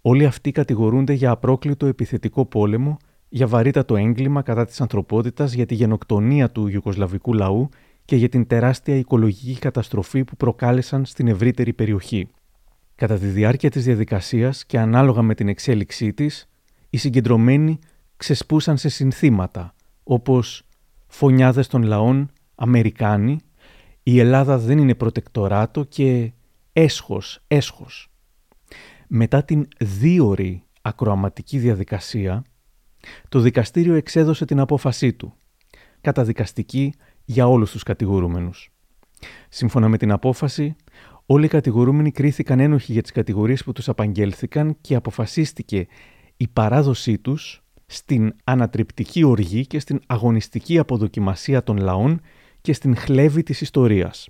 Όλοι 0.00 0.24
αυτοί 0.24 0.52
κατηγορούνται 0.52 1.12
για 1.12 1.30
απρόκλητο 1.30 1.86
επιθετικό 1.86 2.44
πόλεμο, 2.46 2.96
για 3.28 3.46
βαρύτατο 3.46 3.96
έγκλημα 3.96 4.42
κατά 4.42 4.64
της 4.64 4.80
ανθρωπότητας, 4.80 5.52
για 5.52 5.66
τη 5.66 5.74
γενοκτονία 5.74 6.50
του 6.50 6.66
Ιουκοσλαβικού 6.66 7.32
λαού 7.32 7.68
και 8.04 8.16
για 8.16 8.28
την 8.28 8.46
τεράστια 8.46 8.96
οικολογική 8.96 9.58
καταστροφή 9.58 10.24
που 10.24 10.36
προκάλεσαν 10.36 11.04
στην 11.04 11.28
ευρύτερη 11.28 11.72
περιοχή. 11.72 12.28
Κατά 12.94 13.18
τη 13.18 13.26
διάρκεια 13.26 13.70
της 13.70 13.84
διαδικασίας 13.84 14.64
και 14.66 14.78
ανάλογα 14.78 15.22
με 15.22 15.34
την 15.34 15.48
εξέλιξή 15.48 16.12
της, 16.12 16.48
οι 16.90 16.96
συγκεντρωμένοι 16.96 17.78
ξεσπούσαν 18.16 18.76
σε 18.76 18.88
συνθήματα, 18.88 19.74
όπως 20.02 20.62
φωνιάδες 21.06 21.66
των 21.66 21.82
λαών 21.82 22.30
Αμερικάνοι, 22.54 23.40
η 24.02 24.18
Ελλάδα 24.18 24.58
δεν 24.58 24.78
είναι 24.78 24.94
προτεκτοράτο 24.94 25.84
και 25.84 26.32
έσχος, 26.72 27.40
έσχος. 27.48 28.10
Μετά 29.08 29.44
την 29.44 29.68
δίωρη 29.78 30.62
ακροαματική 30.82 31.58
διαδικασία, 31.58 32.44
το 33.28 33.40
δικαστήριο 33.40 33.94
εξέδωσε 33.94 34.44
την 34.44 34.60
απόφασή 34.60 35.12
του, 35.12 35.34
καταδικαστική 36.00 36.94
για 37.24 37.48
όλους 37.48 37.70
τους 37.70 37.82
κατηγορούμενους. 37.82 38.72
Σύμφωνα 39.48 39.88
με 39.88 39.96
την 39.96 40.12
απόφαση, 40.12 40.76
όλοι 41.26 41.44
οι 41.44 41.48
κατηγορούμενοι 41.48 42.10
κρίθηκαν 42.10 42.60
ένοχοι 42.60 42.92
για 42.92 43.02
τις 43.02 43.12
κατηγορίες 43.12 43.64
που 43.64 43.72
τους 43.72 43.88
απαγγέλθηκαν 43.88 44.76
και 44.80 44.94
αποφασίστηκε 44.94 45.86
η 46.36 46.48
παράδοσή 46.48 47.18
τους 47.18 47.62
στην 47.86 48.34
ανατριπτική 48.44 49.24
οργή 49.24 49.66
και 49.66 49.78
στην 49.78 50.00
αγωνιστική 50.06 50.78
αποδοκιμασία 50.78 51.62
των 51.62 51.76
λαών 51.76 52.20
και 52.64 52.72
στην 52.72 52.96
χλέβη 52.96 53.42
της 53.42 53.60
ιστορίας. 53.60 54.28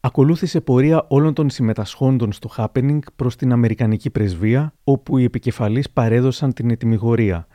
Ακολούθησε 0.00 0.60
πορεία 0.60 1.04
όλων 1.08 1.34
των 1.34 1.50
συμμετασχόντων 1.50 2.32
στο 2.32 2.50
happening 2.56 2.98
προς 3.16 3.36
την 3.36 3.52
Αμερικανική 3.52 4.10
πρεσβεία, 4.10 4.74
όπου 4.84 5.18
οι 5.18 5.24
επικεφαλείς 5.24 5.90
παρέδωσαν 5.90 6.52
την 6.52 6.70
ετοιμιγορία. 6.70 7.46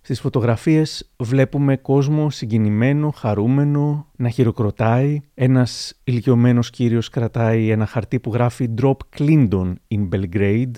Στις 0.00 0.20
φωτογραφίες 0.20 1.12
βλέπουμε 1.16 1.76
κόσμο 1.76 2.30
συγκινημένο, 2.30 3.10
χαρούμενο, 3.10 4.10
να 4.16 4.28
χειροκροτάει. 4.28 5.20
Ένας 5.34 6.00
ηλικιωμένος 6.04 6.70
κύριος 6.70 7.08
κρατάει 7.08 7.70
ένα 7.70 7.86
χαρτί 7.86 8.20
που 8.20 8.32
γράφει 8.32 8.68
«Drop 8.82 8.96
Clinton 9.18 9.72
in 9.88 10.08
Belgrade», 10.08 10.74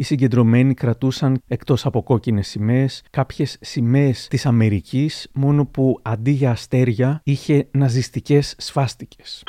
οι 0.00 0.02
συγκεντρωμένοι 0.02 0.74
κρατούσαν 0.74 1.42
εκτός 1.48 1.86
από 1.86 2.02
κόκκινες 2.02 2.48
σημαίες 2.48 3.02
κάποιες 3.10 3.58
σημαίες 3.60 4.28
της 4.28 4.46
Αμερικής 4.46 5.28
μόνο 5.32 5.66
που 5.66 5.98
αντί 6.02 6.30
για 6.30 6.50
αστέρια 6.50 7.20
είχε 7.24 7.68
ναζιστικές 7.70 8.54
σφάστικες. 8.58 9.42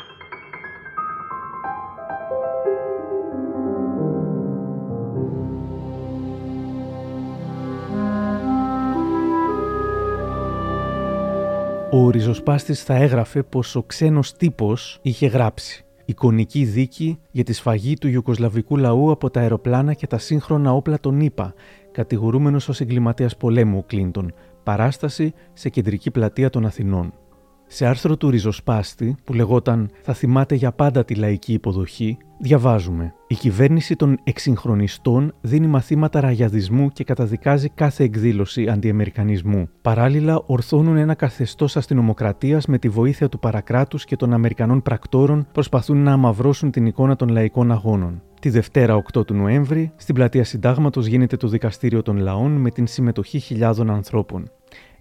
Ο 11.92 12.10
ριζοσπάστης 12.10 12.84
θα 12.84 12.96
έγραφε 12.96 13.44
πως 13.44 13.76
ο 13.76 13.84
ξένος 13.84 14.34
τύπος 14.34 15.00
είχε 15.02 15.28
γράψει 15.28 15.86
εικονική 16.12 16.64
δίκη 16.64 17.20
για 17.32 17.44
τη 17.44 17.54
σφαγή 17.54 17.94
του 17.94 18.08
Ιουκοσλαβικού 18.08 18.78
λαού 18.78 19.12
από 19.12 19.30
τα 19.30 19.40
αεροπλάνα 19.40 19.94
και 19.94 20.08
τα 20.08 20.18
σύγχρονα 20.18 20.74
όπλα 20.74 21.00
των 21.00 21.20
ΗΠΑ, 21.20 21.54
κατηγορούμενος 21.92 22.70
ως 22.70 22.82
εγκληματίας 22.82 23.38
πολέμου 23.38 23.78
ο 23.78 23.84
Κλίντον, 23.84 24.34
παράσταση 24.64 25.34
σε 25.54 25.70
κεντρική 25.70 26.12
πλατεία 26.12 26.50
των 26.50 26.66
Αθηνών. 26.66 27.14
Σε 27.74 27.86
άρθρο 27.86 28.18
του 28.18 28.30
Ριζοσπάστη, 28.30 29.16
που 29.24 29.34
λεγόταν 29.34 29.90
Θα 30.02 30.14
θυμάται 30.14 30.56
για 30.56 30.72
πάντα 30.72 31.06
τη 31.06 31.16
λαϊκή 31.16 31.54
υποδοχή, 31.54 32.18
διαβάζουμε 32.40 33.14
Η 33.28 33.36
κυβέρνηση 33.36 33.96
των 33.96 34.20
εξυγχρονιστών 34.24 35.34
δίνει 35.42 35.68
μαθήματα 35.68 36.20
ραγιαδισμού 36.20 36.90
και 36.90 37.04
καταδικάζει 37.04 37.70
κάθε 37.70 38.04
εκδήλωση 38.04 38.68
αντιαμερικανισμού. 38.68 39.70
Παράλληλα, 39.82 40.44
ορθώνουν 40.46 40.98
ένα 40.98 41.14
καθεστώς 41.14 41.78
αστυνομοκρατίας 41.78 42.66
με 42.66 42.78
τη 42.78 42.90
βοήθεια 42.90 43.30
του 43.30 43.40
παρακράτους 43.40 44.06
και 44.06 44.16
των 44.16 44.34
Αμερικανών 44.34 44.82
πρακτόρων 44.82 45.48
προσπαθούν 45.52 46.04
να 46.04 46.12
αμαυρώσουν 46.12 46.72
την 46.72 46.86
εικόνα 46.86 47.16
των 47.16 47.30
λαϊκών 47.30 47.72
αγώνων. 47.72 48.22
Τη 48.42 48.50
Δευτέρα 48.50 49.04
8 49.14 49.26
του 49.26 49.34
Νοέμβρη, 49.34 49.92
στην 49.96 50.16
πλατεία 50.16 50.44
Συντάγματος 50.44 51.06
γίνεται 51.06 51.38
το 51.38 51.48
Δικαστήριο 51.48 52.02
των 52.02 52.18
Λαών 52.18 52.52
με 52.52 52.70
την 52.70 52.88
συμμετοχή 52.88 53.40
χιλιάδων 53.40 53.90
ανθρώπων. 53.90 54.52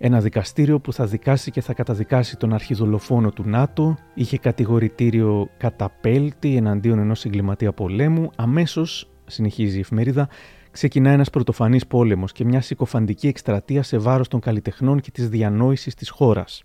Ένα 0.02 0.21
δικαστήριο 0.21 0.80
που 0.80 0.92
θα 0.92 1.07
δικάσει 1.07 1.50
και 1.50 1.61
θα 1.61 1.75
καταδικάσει 1.75 2.37
τον 2.37 2.52
αρχιδολοφόνο 2.52 3.30
του 3.30 3.42
ΝΑΤΟ, 3.49 3.97
είχε 4.14 4.38
κατηγορητήριο 4.38 5.49
καταπέλτη 5.57 6.57
εναντίον 6.57 6.99
ενός 6.99 7.25
εγκληματία 7.25 7.73
πολέμου, 7.73 8.30
αμέσως, 8.37 9.11
συνεχίζει 9.26 9.76
η 9.76 9.80
εφημερίδα, 9.80 10.28
ξεκινά 10.71 11.11
ένας 11.11 11.30
πρωτοφανής 11.30 11.87
πόλεμος 11.87 12.33
και 12.33 12.45
μια 12.45 12.61
συκοφαντική 12.61 13.26
εκστρατεία 13.26 13.83
σε 13.83 13.99
βάρος 13.99 14.28
των 14.28 14.40
καλλιτεχνών 14.40 15.00
και 15.00 15.11
της 15.11 15.28
διανόησης 15.28 15.95
της 15.95 16.11
χώρας. 16.11 16.62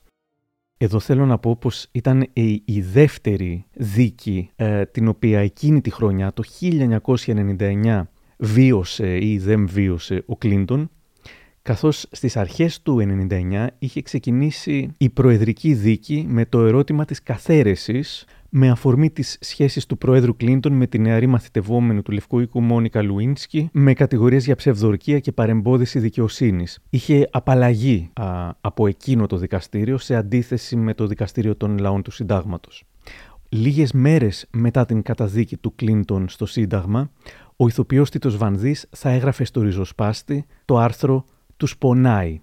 Εδώ 0.78 1.00
θέλω 1.00 1.26
να 1.26 1.38
πω 1.38 1.56
πως 1.56 1.88
ήταν 1.92 2.28
η, 2.66 2.82
δεύτερη 2.82 3.66
δίκη 3.74 4.50
ε, 4.56 4.86
την 4.86 5.08
οποία 5.08 5.40
εκείνη 5.40 5.82
τη 5.82 5.90
χρονιά, 5.90 6.34
το 6.34 6.44
1999, 6.62 8.02
βίωσε 8.38 9.18
ή 9.18 9.38
δεν 9.38 9.68
βίωσε 9.68 10.24
ο 10.26 10.38
Κλίντον 10.38 10.90
καθώς 11.66 12.08
στις 12.12 12.38
αρχές 12.38 12.82
του 12.82 13.28
1999 13.30 13.68
είχε 13.80 14.02
ξεκινήσει 14.02 14.92
η 14.98 15.10
προεδρική 15.10 15.74
δίκη 15.74 16.26
με 16.30 16.46
το 16.46 16.66
ερώτημα 16.66 17.06
της 17.06 17.24
καθαίρεσης 17.24 18.26
με 18.50 18.70
αφορμή 18.70 19.10
τις 19.10 19.38
σχέσεις 19.42 19.86
του 19.86 19.98
Προέδρου 19.98 20.36
Κλίντον 20.36 20.74
με 20.74 20.88
τη 20.88 21.00
νεαρή 21.00 21.28
μαθητευόμενη 21.28 22.02
του 22.02 22.12
Λευκού 22.12 22.40
Οίκου 22.40 22.62
Μόνικα 22.62 23.02
Λουίνσκι 23.02 23.70
με 23.72 23.94
κατηγορίες 23.94 24.46
για 24.46 24.56
ψευδορκία 24.56 25.20
και 25.20 25.32
παρεμπόδιση 25.32 26.00
δικαιοσύνης. 26.00 26.80
Είχε 26.90 27.28
απαλλαγή 27.32 28.10
από 28.62 28.88
εκείνο 28.88 29.28
το 29.28 29.38
δικαστήριο 29.38 29.98
σε 29.98 30.16
αντίθεση 30.16 30.76
με 30.76 30.94
το 30.94 31.08
δικαστήριο 31.08 31.56
των 31.56 31.78
λαών 31.78 32.02
του 32.02 32.12
συντάγματος. 32.12 32.84
Λίγες 33.50 33.92
μέρες 33.92 34.48
μετά 34.52 34.86
την 34.86 35.02
καταδίκη 35.02 35.58
του 35.58 35.76
Κλίντον 35.76 36.30
στο 36.30 36.46
Σύνταγμα, 36.46 37.12
ο 37.56 37.68
ηθοποιός 37.68 38.10
Τίτος 38.10 38.38
Βανδής 38.38 38.88
θα 38.92 39.10
έγραφε 39.10 39.44
στο 39.44 39.62
ριζοσπάστη 39.62 40.46
το 40.66 40.78
άρθρο 40.78 41.26
τους 41.58 41.78
πονάει. 41.78 42.40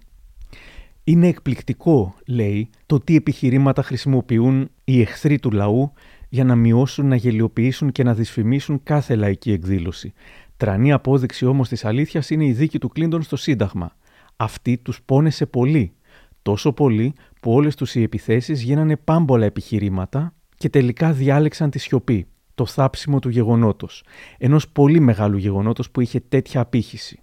Είναι 1.03 1.27
εκπληκτικό, 1.27 2.15
λέει, 2.27 2.69
το 2.85 2.99
τι 2.99 3.15
επιχειρήματα 3.15 3.83
χρησιμοποιούν 3.83 4.69
οι 4.83 5.01
εχθροί 5.01 5.39
του 5.39 5.51
λαού 5.51 5.93
για 6.29 6.43
να 6.43 6.55
μειώσουν, 6.55 7.07
να 7.07 7.15
γελιοποιήσουν 7.15 7.91
και 7.91 8.03
να 8.03 8.13
δυσφημίσουν 8.13 8.83
κάθε 8.83 9.15
λαϊκή 9.15 9.51
εκδήλωση. 9.51 10.13
Τρανή 10.57 10.91
απόδειξη 10.91 11.45
όμως 11.45 11.67
της 11.67 11.85
αλήθειας 11.85 12.29
είναι 12.29 12.45
η 12.45 12.51
δίκη 12.51 12.79
του 12.79 12.89
Κλίντον 12.89 13.21
στο 13.21 13.35
Σύνταγμα. 13.35 13.95
Αυτή 14.35 14.77
τους 14.77 15.01
πόνεσε 15.01 15.45
πολύ. 15.45 15.93
Τόσο 16.41 16.73
πολύ 16.73 17.13
που 17.41 17.51
όλες 17.51 17.75
τους 17.75 17.95
οι 17.95 18.01
επιθέσεις 18.01 18.61
γίνανε 18.61 18.97
πάμπολα 18.97 19.45
επιχειρήματα 19.45 20.33
και 20.57 20.69
τελικά 20.69 21.13
διάλεξαν 21.13 21.69
τη 21.69 21.79
σιωπή, 21.79 22.27
το 22.55 22.65
θάψιμο 22.65 23.19
του 23.19 23.29
γεγονότος, 23.29 24.03
ενός 24.37 24.69
πολύ 24.69 24.99
μεγάλου 24.99 25.37
γεγονότος 25.37 25.91
που 25.91 26.01
είχε 26.01 26.19
τέτοια 26.19 26.61
απήχηση 26.61 27.22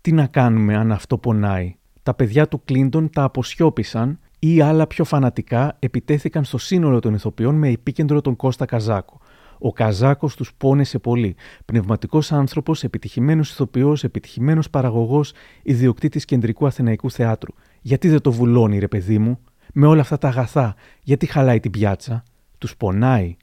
τι 0.00 0.12
να 0.12 0.26
κάνουμε 0.26 0.76
αν 0.76 0.92
αυτό 0.92 1.18
πονάει. 1.18 1.76
Τα 2.02 2.14
παιδιά 2.14 2.48
του 2.48 2.62
Κλίντον 2.64 3.10
τα 3.10 3.22
αποσιώπησαν 3.22 4.18
ή 4.38 4.60
άλλα 4.60 4.86
πιο 4.86 5.04
φανατικά 5.04 5.76
επιτέθηκαν 5.78 6.44
στο 6.44 6.58
σύνολο 6.58 6.98
των 6.98 7.14
ηθοποιών 7.14 7.54
με 7.54 7.68
επίκεντρο 7.68 8.20
τον 8.20 8.36
Κώστα 8.36 8.64
Καζάκο. 8.64 9.20
Ο 9.58 9.72
Καζάκος 9.72 10.36
τους 10.36 10.54
πόνεσε 10.54 10.98
πολύ. 10.98 11.36
Πνευματικός 11.64 12.32
άνθρωπος, 12.32 12.84
επιτυχημένος 12.84 13.50
ηθοποιός, 13.50 14.04
επιτυχημένος 14.04 14.70
παραγωγός, 14.70 15.32
ιδιοκτήτης 15.62 16.24
κεντρικού 16.24 16.66
Αθηναϊκού 16.66 17.10
θεάτρου. 17.10 17.54
Γιατί 17.80 18.08
δεν 18.08 18.20
το 18.20 18.32
βουλώνει, 18.32 18.78
ρε 18.78 18.88
παιδί 18.88 19.18
μου, 19.18 19.38
με 19.72 19.86
όλα 19.86 20.00
αυτά 20.00 20.18
τα 20.18 20.28
αγαθά, 20.28 20.74
γιατί 21.02 21.26
χαλάει 21.26 21.60
την 21.60 21.70
πιάτσα; 21.70 22.22
Τους 22.58 22.76
πονάει. 22.76 23.36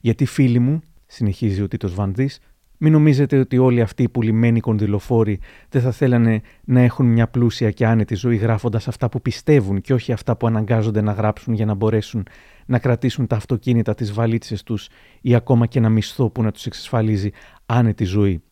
Γιατί 0.00 0.24
φίλοι 0.24 0.58
μου, 0.58 0.80
συνεχίζει 1.06 1.62
ο 1.62 1.68
Τίτος 1.68 1.94
Βανδύς, 1.94 2.40
μην 2.84 2.92
νομίζετε 2.92 3.38
ότι 3.38 3.58
όλοι 3.58 3.80
αυτοί 3.80 4.02
οι 4.02 4.08
πουλημένοι 4.08 4.60
κονδυλοφόροι 4.60 5.40
δεν 5.68 5.82
θα 5.82 5.90
θέλανε 5.90 6.40
να 6.64 6.80
έχουν 6.80 7.06
μια 7.06 7.28
πλούσια 7.28 7.70
και 7.70 7.86
άνετη 7.86 8.14
ζωή 8.14 8.36
γράφοντας 8.36 8.88
αυτά 8.88 9.08
που 9.08 9.22
πιστεύουν 9.22 9.80
και 9.80 9.94
όχι 9.94 10.12
αυτά 10.12 10.36
που 10.36 10.46
αναγκάζονται 10.46 11.00
να 11.00 11.12
γράψουν 11.12 11.54
για 11.54 11.64
να 11.64 11.74
μπορέσουν 11.74 12.26
να 12.66 12.78
κρατήσουν 12.78 13.26
τα 13.26 13.36
αυτοκίνητα, 13.36 13.94
τι 13.94 14.04
βαλίτσες 14.04 14.62
τους 14.62 14.88
ή 15.20 15.34
ακόμα 15.34 15.66
και 15.66 15.78
ένα 15.78 15.88
μισθό 15.88 16.30
που 16.30 16.42
να 16.42 16.50
τους 16.50 16.66
εξασφαλίζει 16.66 17.30
άνετη 17.66 18.04
ζωή. 18.04 18.42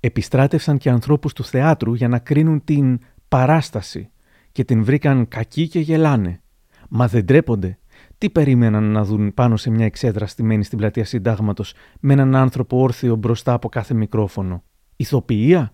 Επιστράτευσαν 0.00 0.78
και 0.78 0.90
ανθρώπους 0.90 1.32
του 1.32 1.44
θεάτρου 1.44 1.94
για 1.94 2.08
να 2.08 2.18
κρίνουν 2.18 2.64
την 2.64 2.98
παράσταση 3.28 4.10
και 4.52 4.64
την 4.64 4.84
βρήκαν 4.84 5.28
κακή 5.28 5.68
και 5.68 5.80
γελάνε. 5.80 6.40
Μα 6.88 7.06
δεν 7.06 7.26
τρέπονται 7.26 7.78
τι 8.22 8.30
περίμεναν 8.30 8.84
να 8.84 9.04
δουν 9.04 9.34
πάνω 9.34 9.56
σε 9.56 9.70
μια 9.70 9.84
εξέδρα 9.84 10.26
στημένη 10.26 10.64
στην 10.64 10.78
πλατεία 10.78 11.04
Συντάγματος 11.04 11.74
με 12.00 12.12
έναν 12.12 12.34
άνθρωπο 12.34 12.78
όρθιο 12.78 13.16
μπροστά 13.16 13.52
από 13.52 13.68
κάθε 13.68 13.94
μικρόφωνο; 13.94 14.62
Ηθοποιία; 14.96 15.72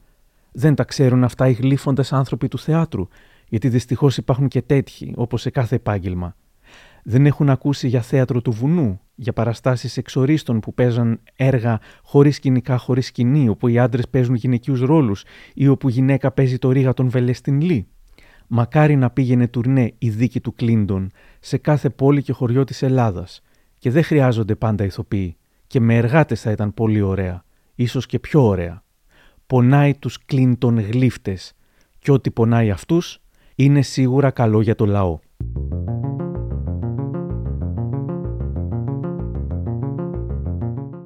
Δεν 0.52 0.74
τα 0.74 0.84
ξέρουν 0.84 1.24
αυτά 1.24 1.48
οι 1.48 1.52
γλύφοντες 1.52 2.12
άνθρωποι 2.12 2.48
του 2.48 2.58
θεάτρου, 2.58 3.08
γιατί 3.48 3.68
δυστυχώς 3.68 4.16
υπάρχουν 4.16 4.48
και 4.48 4.62
τέτοιοι, 4.62 5.12
όπως 5.16 5.40
σε 5.40 5.50
κάθε 5.50 5.74
επάγγελμα. 5.74 6.36
Δεν 7.02 7.26
έχουν 7.26 7.50
ακούσει 7.50 7.88
για 7.88 8.00
θέατρο 8.00 8.42
του 8.42 8.52
βουνού, 8.52 9.00
για 9.14 9.32
παραστάσεις 9.32 9.96
εξορίστων 9.96 10.60
που 10.60 10.74
παίζαν 10.74 11.20
έργα 11.36 11.80
χωρίς 12.02 12.36
σκηνικά, 12.36 12.78
χωρίς 12.78 13.06
σκηνή, 13.06 13.48
όπου 13.48 13.68
οι 13.68 13.78
άντρες 13.78 14.08
παίζουν 14.08 14.34
γυναικείους 14.34 14.80
ρόλους 14.80 15.24
ή 15.54 15.68
όπου 15.68 15.88
γυναίκα 15.88 16.30
παίζει 16.30 16.58
το 16.58 16.70
ρίγα 16.70 16.94
των 16.94 17.08
Βελεστιν 17.08 17.60
Λί. 17.60 17.88
Μακάρι 18.50 18.96
να 18.96 19.10
πήγαινε 19.10 19.48
τουρνέ 19.48 19.92
η 19.98 20.10
δίκη 20.10 20.40
του 20.40 20.54
Κλίντον 20.54 21.10
σε 21.40 21.56
κάθε 21.56 21.90
πόλη 21.90 22.22
και 22.22 22.32
χωριό 22.32 22.64
της 22.64 22.82
Ελλάδας 22.82 23.42
και 23.78 23.90
δεν 23.90 24.02
χρειάζονται 24.02 24.54
πάντα 24.54 24.84
ηθοποιοί 24.84 25.36
και 25.66 25.80
με 25.80 25.96
εργάτες 25.96 26.40
θα 26.40 26.50
ήταν 26.50 26.74
πολύ 26.74 27.00
ωραία, 27.00 27.44
ίσως 27.74 28.06
και 28.06 28.18
πιο 28.18 28.46
ωραία. 28.46 28.82
Πονάει 29.46 29.94
τους 29.94 30.24
Κλίντον 30.24 30.78
γλύφτες 30.78 31.52
και 31.98 32.12
ό,τι 32.12 32.30
πονάει 32.30 32.70
αυτούς 32.70 33.20
είναι 33.54 33.82
σίγουρα 33.82 34.30
καλό 34.30 34.60
για 34.60 34.74
το 34.74 34.86
λαό. 34.86 35.18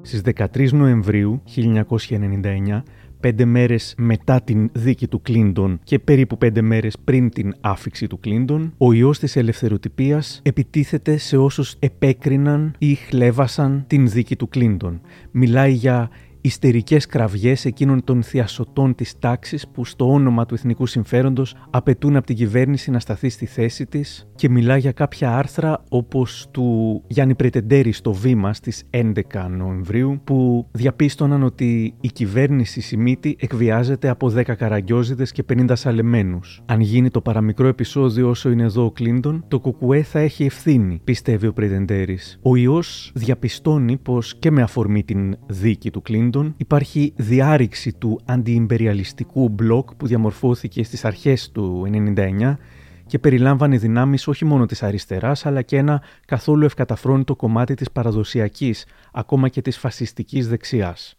Στις 0.01 0.21
13 0.21 0.71
Νοεμβρίου 0.71 1.43
1999 1.55 2.81
πέντε 3.23 3.45
μέρες 3.45 3.93
μετά 3.97 4.41
την 4.41 4.69
δίκη 4.73 5.07
του 5.07 5.21
Κλίντον 5.21 5.79
και 5.83 5.99
περίπου 5.99 6.37
πέντε 6.37 6.61
μέρες 6.61 6.97
πριν 7.03 7.29
την 7.29 7.53
άφηξη 7.61 8.07
του 8.07 8.19
Κλίντον, 8.19 8.73
ο 8.77 8.93
ιός 8.93 9.19
της 9.19 9.35
ελευθεροτυπίας 9.35 10.39
επιτίθεται 10.43 11.17
σε 11.17 11.37
όσους 11.37 11.75
επέκριναν 11.79 12.75
ή 12.77 12.93
χλέβασαν 12.93 13.83
την 13.87 14.07
δίκη 14.07 14.35
του 14.35 14.49
Κλίντον. 14.49 15.01
Μιλάει 15.31 15.71
για 15.71 16.09
ιστερικές 16.45 17.05
κραυγές 17.05 17.65
εκείνων 17.65 18.03
των 18.03 18.23
θειασωτών 18.23 18.95
της 18.95 19.19
τάξης 19.19 19.67
που 19.67 19.85
στο 19.85 20.11
όνομα 20.11 20.45
του 20.45 20.53
εθνικού 20.53 20.85
συμφέροντος 20.85 21.55
απαιτούν 21.69 22.15
από 22.15 22.25
την 22.25 22.35
κυβέρνηση 22.35 22.91
να 22.91 22.99
σταθεί 22.99 23.29
στη 23.29 23.45
θέση 23.45 23.85
της 23.85 24.27
και 24.35 24.49
μιλά 24.49 24.77
για 24.77 24.91
κάποια 24.91 25.37
άρθρα 25.37 25.83
όπως 25.89 26.47
του 26.51 27.01
Γιάννη 27.07 27.35
Πρετεντέρη 27.35 27.91
στο 27.91 28.13
βήμα 28.13 28.53
στις 28.53 28.83
11 28.89 29.11
Νοεμβρίου 29.49 30.21
που 30.23 30.67
διαπίστωναν 30.71 31.43
ότι 31.43 31.93
η 32.01 32.07
κυβέρνηση 32.07 32.81
Σιμίτη 32.81 33.35
εκβιάζεται 33.39 34.09
από 34.09 34.31
10 34.35 34.43
καραγκιόζιδε 34.43 35.23
και 35.23 35.43
50 35.53 35.65
σαλεμένους. 35.73 36.61
Αν 36.65 36.79
γίνει 36.79 37.09
το 37.09 37.21
παραμικρό 37.21 37.67
επεισόδιο 37.67 38.29
όσο 38.29 38.49
είναι 38.49 38.63
εδώ 38.63 38.85
ο 38.85 38.91
Κλίντον, 38.91 39.45
το 39.47 39.59
Κουκουέ 39.59 40.03
θα 40.03 40.19
έχει 40.19 40.43
ευθύνη, 40.43 41.01
πιστεύει 41.03 41.47
ο 41.47 41.53
Πρετεντέρης. 41.53 42.39
Ο 42.41 42.55
ιός 42.55 43.11
διαπιστώνει 43.15 43.97
πως 43.97 44.35
και 44.35 44.51
με 44.51 44.61
αφορμή 44.61 45.03
την 45.03 45.37
δίκη 45.47 45.91
του 45.91 46.01
Κλίντον 46.01 46.31
υπάρχει 46.57 47.13
διάρρηξη 47.15 47.93
του 47.93 48.19
αντιυμπεριαλιστικού 48.25 49.49
μπλοκ 49.49 49.95
που 49.95 50.07
διαμορφώθηκε 50.07 50.83
στις 50.83 51.05
αρχές 51.05 51.51
του 51.51 51.87
1999 52.15 52.57
και 53.05 53.19
περιλάμβανε 53.19 53.77
δυνάμεις 53.77 54.27
όχι 54.27 54.45
μόνο 54.45 54.65
της 54.65 54.83
αριστεράς 54.83 55.45
αλλά 55.45 55.61
και 55.61 55.77
ένα 55.77 56.01
καθόλου 56.25 56.65
ευκαταφρόνητο 56.65 57.35
κομμάτι 57.35 57.73
της 57.73 57.91
παραδοσιακής, 57.91 58.85
ακόμα 59.11 59.49
και 59.49 59.61
της 59.61 59.77
φασιστικής 59.77 60.47
δεξιάς. 60.47 61.17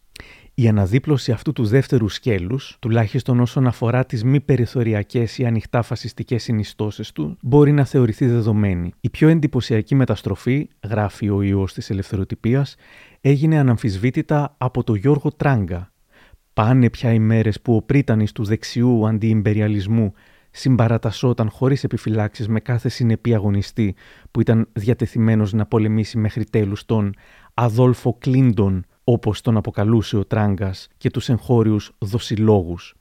Η 0.57 0.67
αναδίπλωση 0.67 1.31
αυτού 1.31 1.53
του 1.53 1.65
δεύτερου 1.65 2.09
σκέλους, 2.09 2.77
τουλάχιστον 2.79 3.39
όσον 3.39 3.67
αφορά 3.67 4.05
τις 4.05 4.23
μη 4.23 4.41
περιθωριακές 4.41 5.37
ή 5.37 5.45
ανοιχτά 5.45 5.81
φασιστικές 5.81 6.43
συνιστώσεις 6.43 7.11
του, 7.11 7.37
μπορεί 7.41 7.71
να 7.71 7.85
θεωρηθεί 7.85 8.25
δεδομένη. 8.25 8.93
Η 9.01 9.09
πιο 9.09 9.27
εντυπωσιακή 9.27 9.95
μεταστροφή, 9.95 10.69
γράφει 10.83 11.29
ο 11.29 11.41
ιός 11.41 11.73
της 11.73 11.89
ελευθεροτυπίας, 11.89 12.75
έγινε 13.21 13.57
αναμφισβήτητα 13.57 14.55
από 14.57 14.83
τον 14.83 14.95
Γιώργο 14.95 15.31
Τράγκα. 15.31 15.91
Πάνε 16.53 16.89
πια 16.89 17.13
οι 17.13 17.19
μέρες 17.19 17.61
που 17.61 17.75
ο 17.75 17.81
πρίτανης 17.81 18.31
του 18.31 18.43
δεξιού 18.43 19.07
αντιυμπεριαλισμού 19.07 20.13
συμπαρατασσόταν 20.51 21.49
χωρίς 21.49 21.83
επιφυλάξεις 21.83 22.47
με 22.47 22.59
κάθε 22.59 22.89
συνεπή 22.89 23.33
αγωνιστή 23.33 23.95
που 24.31 24.41
ήταν 24.41 24.67
διατεθειμένος 24.73 25.53
να 25.53 25.65
πολεμήσει 25.65 26.17
μέχρι 26.17 26.43
τέλους 26.43 26.85
τον 26.85 27.13
Αδόλφο 27.53 28.17
Κλίντον, 28.19 28.85
όπως 29.07 29.41
τον 29.41 29.57
αποκαλούσε 29.57 30.17
ο 30.17 30.25
Τράγκας, 30.25 30.87
και 30.97 31.09
τους 31.09 31.29
εγχώριους 31.29 31.91
δοσιλόγους. 31.97 32.95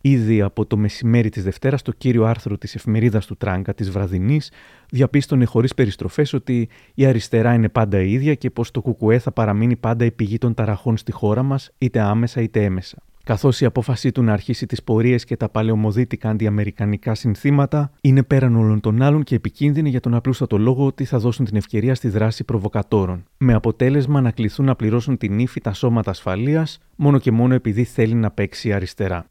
Ήδη 0.00 0.42
από 0.42 0.66
το 0.66 0.76
μεσημέρι 0.76 1.28
της 1.28 1.44
Δευτέρας, 1.44 1.82
το 1.82 1.92
κύριο 1.92 2.24
άρθρο 2.24 2.58
της 2.58 2.74
εφημερίδας 2.74 3.26
του 3.26 3.36
Τράγκα, 3.36 3.74
της 3.74 3.90
βραδινής, 3.90 4.52
διαπίστωνε 4.90 5.44
χωρίς 5.44 5.74
περιστροφές 5.74 6.32
ότι 6.32 6.68
η 6.94 7.06
αριστερά 7.06 7.54
είναι 7.54 7.68
πάντα 7.68 8.00
η 8.00 8.12
ίδια 8.12 8.34
και 8.34 8.50
πως 8.50 8.70
το 8.70 8.80
Κουκουέ 8.80 9.18
θα 9.18 9.32
παραμείνει 9.32 9.76
πάντα 9.76 10.04
η 10.04 10.10
πηγή 10.10 10.38
των 10.38 10.54
ταραχών 10.54 10.96
στη 10.96 11.12
χώρα 11.12 11.42
μας, 11.42 11.70
είτε 11.78 12.00
άμεσα 12.00 12.40
είτε 12.40 12.64
έμεσα. 12.64 13.02
Καθώς 13.26 13.60
η 13.60 13.64
απόφασή 13.64 14.12
του 14.12 14.22
να 14.22 14.32
αρχίσει 14.32 14.66
τις 14.66 14.82
πορείες 14.82 15.24
και 15.24 15.36
τα 15.36 15.48
παλαιομοδίτικα 15.48 16.28
αντιαμερικανικά 16.28 17.14
συνθήματα 17.14 17.90
είναι 18.00 18.22
πέραν 18.22 18.56
όλων 18.56 18.80
των 18.80 19.02
άλλων 19.02 19.22
και 19.22 19.34
επικίνδυνη 19.34 19.88
για 19.88 20.00
τον 20.00 20.14
απλούστατο 20.14 20.58
λόγο 20.58 20.86
ότι 20.86 21.04
θα 21.04 21.18
δώσουν 21.18 21.44
την 21.44 21.56
ευκαιρία 21.56 21.94
στη 21.94 22.08
δράση 22.08 22.44
προβοκατόρων. 22.44 23.24
Με 23.38 23.54
αποτέλεσμα 23.54 24.20
να 24.20 24.30
κληθούν 24.30 24.64
να 24.64 24.76
πληρώσουν 24.76 25.16
την 25.16 25.38
ύφη 25.38 25.60
τα 25.60 25.72
σώματα 25.72 26.10
ασφαλείας 26.10 26.78
μόνο 26.96 27.18
και 27.18 27.30
μόνο 27.30 27.54
επειδή 27.54 27.84
θέλει 27.84 28.14
να 28.14 28.30
παίξει 28.30 28.72
αριστερά. 28.72 29.26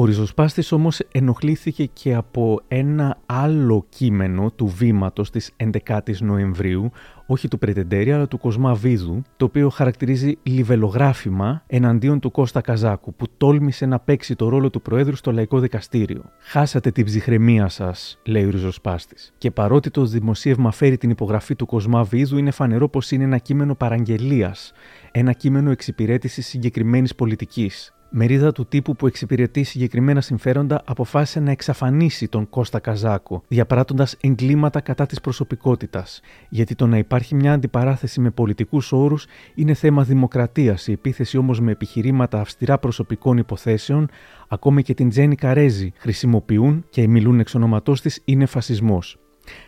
Ο 0.00 0.04
ριζοσπάστης 0.04 0.72
όμως 0.72 1.00
ενοχλήθηκε 1.12 1.84
και 1.84 2.14
από 2.14 2.60
ένα 2.68 3.18
άλλο 3.26 3.86
κείμενο 3.88 4.50
του 4.56 4.66
βήματος 4.66 5.30
της 5.30 5.50
11ης 5.56 6.18
Νοεμβρίου, 6.20 6.90
όχι 7.26 7.48
του 7.48 7.58
Πρετεντέρη 7.58 8.12
αλλά 8.12 8.28
του 8.28 8.38
Κοσμά 8.38 8.74
Βίδου, 8.74 9.22
το 9.36 9.44
οποίο 9.44 9.68
χαρακτηρίζει 9.68 10.38
λιβελογράφημα 10.42 11.62
εναντίον 11.66 12.20
του 12.20 12.30
Κώστα 12.30 12.60
Καζάκου, 12.60 13.14
που 13.14 13.26
τόλμησε 13.36 13.86
να 13.86 13.98
παίξει 13.98 14.34
το 14.34 14.48
ρόλο 14.48 14.70
του 14.70 14.82
Προέδρου 14.82 15.16
στο 15.16 15.32
Λαϊκό 15.32 15.58
Δικαστήριο. 15.58 16.22
Χάσατε 16.38 16.90
την 16.90 17.04
ψυχραιμία 17.04 17.68
σας, 17.68 18.18
λέει 18.24 18.44
ο 18.44 18.50
ριζοσπάστης. 18.50 19.32
Και 19.38 19.50
παρότι 19.50 19.90
το 19.90 20.04
δημοσίευμα 20.04 20.70
φέρει 20.70 20.96
την 20.96 21.10
υπογραφή 21.10 21.54
του 21.54 21.66
Κοσμά 21.66 22.02
Βίδου, 22.02 22.38
είναι 22.38 22.50
φανερό 22.50 22.88
πως 22.88 23.10
είναι 23.10 23.24
ένα 23.24 23.38
κείμενο 23.38 23.74
παραγγελίας, 23.74 24.72
ένα 25.12 25.32
κείμενο 25.32 25.70
εξυπηρέτησης 25.70 26.46
συγκεκριμένης 26.46 27.14
πολιτικής 27.14 27.92
μερίδα 28.10 28.52
του 28.52 28.66
τύπου 28.66 28.96
που 28.96 29.06
εξυπηρετεί 29.06 29.62
συγκεκριμένα 29.62 30.20
συμφέροντα 30.20 30.82
αποφάσισε 30.84 31.40
να 31.40 31.50
εξαφανίσει 31.50 32.28
τον 32.28 32.48
Κώστα 32.48 32.78
Καζάκο, 32.78 33.42
διαπράττοντας 33.48 34.16
εγκλήματα 34.20 34.80
κατά 34.80 35.06
της 35.06 35.20
προσωπικότητας. 35.20 36.20
Γιατί 36.48 36.74
το 36.74 36.86
να 36.86 36.98
υπάρχει 36.98 37.34
μια 37.34 37.52
αντιπαράθεση 37.52 38.20
με 38.20 38.30
πολιτικούς 38.30 38.92
όρους 38.92 39.26
είναι 39.54 39.74
θέμα 39.74 40.02
δημοκρατίας. 40.04 40.86
Η 40.86 40.92
επίθεση 40.92 41.36
όμως 41.36 41.60
με 41.60 41.70
επιχειρήματα 41.70 42.40
αυστηρά 42.40 42.78
προσωπικών 42.78 43.38
υποθέσεων, 43.38 44.08
ακόμη 44.48 44.82
και 44.82 44.94
την 44.94 45.08
Τζέννη 45.08 45.34
Καρέζη, 45.34 45.92
χρησιμοποιούν 45.96 46.84
και 46.90 47.08
μιλούν 47.08 47.40
εξ 47.40 47.54
ονόματό 47.54 47.92
της 47.92 48.22
είναι 48.24 48.46
φασισμός. 48.46 49.18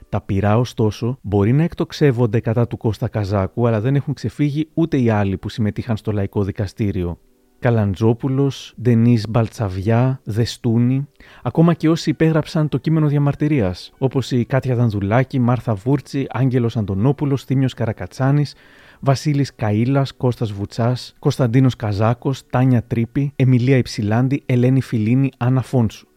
Τα 0.08 0.20
πυρά, 0.20 0.58
ωστόσο, 0.58 1.18
μπορεί 1.22 1.52
να 1.52 1.62
εκτοξεύονται 1.62 2.40
κατά 2.40 2.66
του 2.66 2.76
Κώστα 2.76 3.08
Καζάκου, 3.08 3.66
αλλά 3.66 3.80
δεν 3.80 3.94
έχουν 3.94 4.14
ξεφύγει 4.14 4.68
ούτε 4.74 5.00
οι 5.00 5.10
άλλοι 5.10 5.36
που 5.36 5.48
συμμετείχαν 5.48 5.96
στο 5.96 6.12
λαϊκό 6.12 6.44
δικαστήριο. 6.44 7.18
Καλαντζόπουλος, 7.60 8.74
Ντενής 8.82 9.28
Μπαλτσαβιά, 9.28 10.20
Δεστούνη, 10.24 11.08
ακόμα 11.42 11.74
και 11.74 11.88
όσοι 11.88 12.10
υπέγραψαν 12.10 12.68
το 12.68 12.78
κείμενο 12.78 13.06
διαμαρτυρίας, 13.06 13.92
όπως 13.98 14.30
η 14.30 14.44
Κάτια 14.44 14.74
Δανδουλάκη, 14.74 15.38
Μάρθα 15.38 15.74
Βούρτσι, 15.74 16.26
Άγγελος 16.30 16.76
Αντωνόπουλος, 16.76 17.44
Θήμιος 17.44 17.74
Καρακατσάνης, 17.74 18.54
Βασίλης 19.00 19.52
Καΐλας, 19.56 20.06
Κώστας 20.16 20.52
Βουτσάς, 20.52 21.14
Κωνσταντίνος 21.18 21.76
Καζάκος, 21.76 22.46
Τάνια 22.46 22.82
Τρίπη, 22.82 23.32
Εμιλία 23.36 23.76
Υψηλάντη, 23.76 24.42
Ελένη 24.46 24.80
Φιλίνη, 24.80 25.30
Άννα 25.38 25.62
Φόντσου 25.62 26.09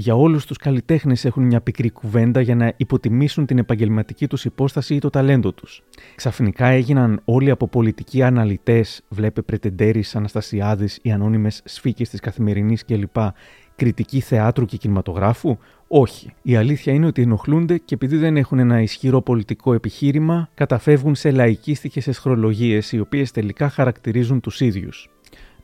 για 0.00 0.14
όλους 0.14 0.46
τους 0.46 0.56
καλλιτέχνες 0.56 1.24
έχουν 1.24 1.44
μια 1.44 1.60
πικρή 1.60 1.90
κουβέντα 1.90 2.40
για 2.40 2.54
να 2.54 2.72
υποτιμήσουν 2.76 3.46
την 3.46 3.58
επαγγελματική 3.58 4.26
τους 4.26 4.44
υπόσταση 4.44 4.94
ή 4.94 4.98
το 4.98 5.10
ταλέντο 5.10 5.52
τους. 5.52 5.82
Ξαφνικά 6.14 6.66
έγιναν 6.66 7.20
όλοι 7.24 7.50
από 7.50 7.68
πολιτικοί 7.68 8.22
αναλυτές, 8.22 9.02
βλέπε 9.08 9.42
Πρετεντέρης, 9.42 10.16
Αναστασιάδης, 10.16 10.98
οι 11.02 11.10
ανώνυμες 11.10 11.62
σφίκες 11.64 12.08
της 12.08 12.20
καθημερινής 12.20 12.84
κλπ. 12.84 13.16
Κριτική 13.76 14.20
θεάτρου 14.20 14.64
και 14.64 14.76
κινηματογράφου; 14.76 15.58
Όχι. 15.88 16.32
Η 16.42 16.56
αλήθεια 16.56 16.92
είναι 16.92 17.06
ότι 17.06 17.22
ενοχλούνται 17.22 17.78
και 17.78 17.94
επειδή 17.94 18.16
δεν 18.16 18.36
έχουν 18.36 18.58
ένα 18.58 18.82
ισχυρό 18.82 19.20
πολιτικό 19.20 19.74
επιχείρημα, 19.74 20.48
καταφεύγουν 20.54 21.14
σε 21.14 21.30
λαϊκίστικες 21.30 22.06
εσχρολογίες 22.06 22.92
οι 22.92 23.00
οποίες 23.00 23.30
τελικά 23.30 23.68
χαρακτηρίζουν 23.68 24.40
τους 24.40 24.60
ίδιους 24.60 25.08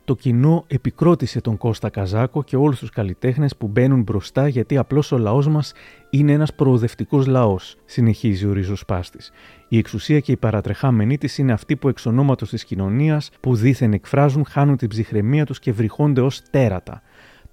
το 0.05 0.15
κοινό 0.15 0.63
επικρότησε 0.67 1.41
τον 1.41 1.57
Κώστα 1.57 1.89
Καζάκο 1.89 2.43
και 2.43 2.55
όλους 2.55 2.79
τους 2.79 2.89
καλλιτέχνες 2.89 3.55
που 3.55 3.67
μπαίνουν 3.67 4.01
μπροστά 4.01 4.47
γιατί 4.47 4.77
απλώς 4.77 5.11
ο 5.11 5.17
λαός 5.17 5.47
μας 5.47 5.73
είναι 6.09 6.31
ένας 6.31 6.53
προοδευτικός 6.53 7.27
λαός, 7.27 7.75
συνεχίζει 7.85 8.45
ο 8.45 8.53
ριζοσπάστης. 8.53 9.31
Η 9.67 9.77
εξουσία 9.77 10.19
και 10.19 10.31
η 10.31 10.37
παρατρεχάμενη 10.37 11.17
της 11.17 11.37
είναι 11.37 11.51
αυτοί 11.51 11.75
που 11.75 11.89
εξ 11.89 12.05
ονόματος 12.05 12.49
της 12.49 12.65
κοινωνίας, 12.65 13.29
που 13.39 13.55
δήθεν 13.55 13.93
εκφράζουν, 13.93 14.45
χάνουν 14.45 14.77
την 14.77 14.89
ψυχραιμία 14.89 15.45
τους 15.45 15.59
και 15.59 15.71
βρυχώνται 15.71 16.21
ως 16.21 16.41
τέρατα. 16.49 17.01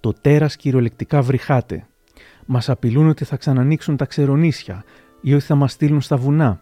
Το 0.01 0.13
τέρας 0.13 0.57
κυριολεκτικά 0.57 1.23
βρυχάται. 1.23 1.87
Μας 2.47 2.69
απειλούν 2.69 3.09
ότι 3.09 3.25
θα 3.25 3.37
ξανανοίξουν 3.37 3.97
τα 3.97 4.05
ξερονίσια 4.05 4.85
ή 5.21 5.35
ότι 5.35 5.45
θα 5.45 5.55
μας 5.55 5.73
στείλουν 5.73 6.01
στα 6.01 6.17
βουνά. 6.17 6.61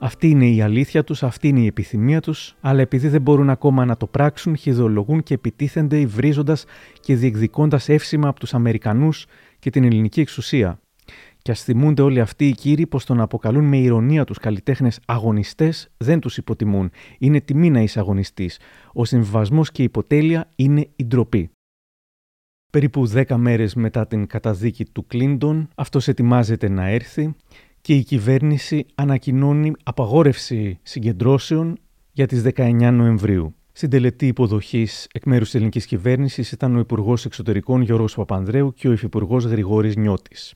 Αυτή 0.00 0.28
είναι 0.28 0.48
η 0.48 0.62
αλήθεια 0.62 1.04
τους, 1.04 1.22
αυτή 1.22 1.48
είναι 1.48 1.60
η 1.60 1.66
επιθυμία 1.66 2.20
τους, 2.20 2.56
αλλά 2.60 2.80
επειδή 2.80 3.08
δεν 3.08 3.22
μπορούν 3.22 3.50
ακόμα 3.50 3.84
να 3.84 3.96
το 3.96 4.06
πράξουν, 4.06 4.56
χειδολογούν 4.56 5.22
και 5.22 5.34
επιτίθενται 5.34 6.00
υβρίζοντας 6.00 6.64
και 7.00 7.16
διεκδικώντας 7.16 7.88
εύσημα 7.88 8.28
από 8.28 8.40
τους 8.40 8.54
Αμερικανούς 8.54 9.26
και 9.58 9.70
την 9.70 9.84
ελληνική 9.84 10.20
εξουσία. 10.20 10.80
Και 11.42 11.50
ας 11.50 11.62
θυμούνται 11.62 12.02
όλοι 12.02 12.20
αυτοί 12.20 12.48
οι 12.48 12.52
κύριοι 12.52 12.86
πως 12.86 13.04
το 13.04 13.14
να 13.14 13.22
αποκαλούν 13.22 13.64
με 13.64 13.78
ηρωνία 13.78 14.24
τους 14.24 14.38
καλλιτέχνες 14.38 15.00
αγωνιστές 15.06 15.88
δεν 15.96 16.20
τους 16.20 16.36
υποτιμούν. 16.36 16.90
Είναι 17.18 17.40
τιμή 17.40 17.70
να 17.70 17.80
είσαι 17.80 17.98
αγωνιστής. 17.98 18.58
Ο 18.92 19.04
συμβιβασμός 19.04 19.70
και 19.70 19.82
η 19.82 19.84
υποτέλεια 19.84 20.50
είναι 20.56 20.88
η 20.96 21.04
ντροπή. 21.04 21.50
Περίπου 22.70 23.08
10 23.14 23.36
μέρες 23.36 23.74
μετά 23.74 24.06
την 24.06 24.26
καταδίκη 24.26 24.84
του 24.84 25.06
Κλίντον, 25.06 25.68
αυτός 25.74 26.08
ετοιμάζεται 26.08 26.68
να 26.68 26.88
έρθει 26.88 27.34
και 27.88 27.94
η 27.94 28.02
κυβέρνηση 28.02 28.86
ανακοινώνει 28.94 29.72
απαγόρευση 29.82 30.78
συγκεντρώσεων 30.82 31.78
για 32.12 32.26
τις 32.26 32.42
19 32.54 32.90
Νοεμβρίου. 32.92 33.54
Στην 33.72 33.90
τελετή 33.90 34.26
υποδοχής 34.26 35.06
εκ 35.12 35.26
μέρους 35.26 35.44
της 35.46 35.54
ελληνικής 35.54 35.86
κυβέρνησης 35.86 36.52
ήταν 36.52 36.76
ο 36.76 36.78
Υπουργός 36.78 37.24
Εξωτερικών 37.24 37.80
Γιώργος 37.80 38.14
Παπανδρέου 38.14 38.74
και 38.74 38.88
ο 38.88 38.92
Υφυπουργός 38.92 39.44
Γρηγόρης 39.44 39.96
Νιώτης. 39.96 40.54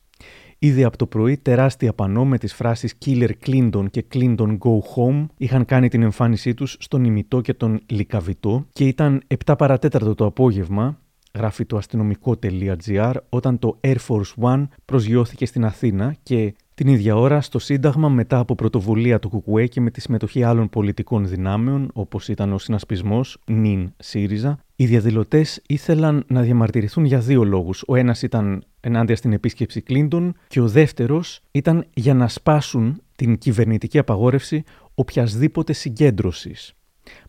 Ήδη 0.59 0.85
από 0.85 0.97
το 0.97 1.07
πρωί, 1.07 1.37
τεράστια 1.37 1.92
πανό 1.92 2.25
με 2.25 2.38
τις 2.38 2.55
φράσεις 2.55 2.95
Killer 3.05 3.31
Clinton 3.47 3.85
και 3.90 4.05
Clinton 4.12 4.59
Go 4.59 4.79
Home 4.97 5.27
είχαν 5.37 5.64
κάνει 5.64 5.88
την 5.88 6.03
εμφάνισή 6.03 6.55
τους 6.55 6.77
στον 6.81 7.05
ημιτό 7.05 7.40
και 7.40 7.55
τον 7.55 7.81
λικαβητό 7.87 8.66
και 8.73 8.87
ήταν 8.87 9.23
7 9.45 9.55
παρατέταρτο 9.59 10.14
το 10.14 10.25
απόγευμα, 10.25 10.99
γράφει 11.35 11.64
το 11.64 11.77
αστυνομικό.gr, 11.77 13.14
όταν 13.29 13.59
το 13.59 13.79
Air 13.81 13.97
Force 14.09 14.35
One 14.40 14.68
προσγειώθηκε 14.85 15.47
στην 15.47 15.64
Αθήνα 15.64 16.16
και 16.23 16.55
την 16.74 16.88
ίδια 16.88 17.16
ώρα, 17.16 17.40
στο 17.40 17.58
Σύνταγμα, 17.58 18.08
μετά 18.08 18.38
από 18.38 18.54
πρωτοβουλία 18.54 19.18
του 19.18 19.28
Κουκουέ 19.28 19.66
και 19.66 19.80
με 19.80 19.90
τη 19.90 20.00
συμμετοχή 20.00 20.42
άλλων 20.42 20.68
πολιτικών 20.68 21.28
δυνάμεων, 21.28 21.90
όπως 21.92 22.28
ήταν 22.28 22.52
ο 22.52 22.58
συνασπισμός 22.58 23.38
νυν 23.46 23.92
ΣΥΡΙΖΑ, 23.98 24.58
οι 24.76 24.87
διαδηλωτές 24.87 25.62
ήθελαν 25.66 26.24
να 26.26 26.42
διαμαρτυρηθούν 26.42 27.04
για 27.04 27.18
δύο 27.18 27.44
λόγους. 27.44 27.85
Ο 27.87 27.96
ένας 27.96 28.22
ήταν 28.22 28.64
ενάντια 28.80 29.16
στην 29.16 29.32
επίσκεψη 29.32 29.80
Κλίντον 29.80 30.35
και 30.46 30.61
ο 30.61 30.68
δεύτερος 30.68 31.40
ήταν 31.50 31.87
για 31.94 32.14
να 32.14 32.28
σπάσουν 32.28 33.02
την 33.16 33.38
κυβερνητική 33.38 33.98
απαγόρευση 33.98 34.64
οποιασδήποτε 34.94 35.72
συγκέντρωσης. 35.72 36.74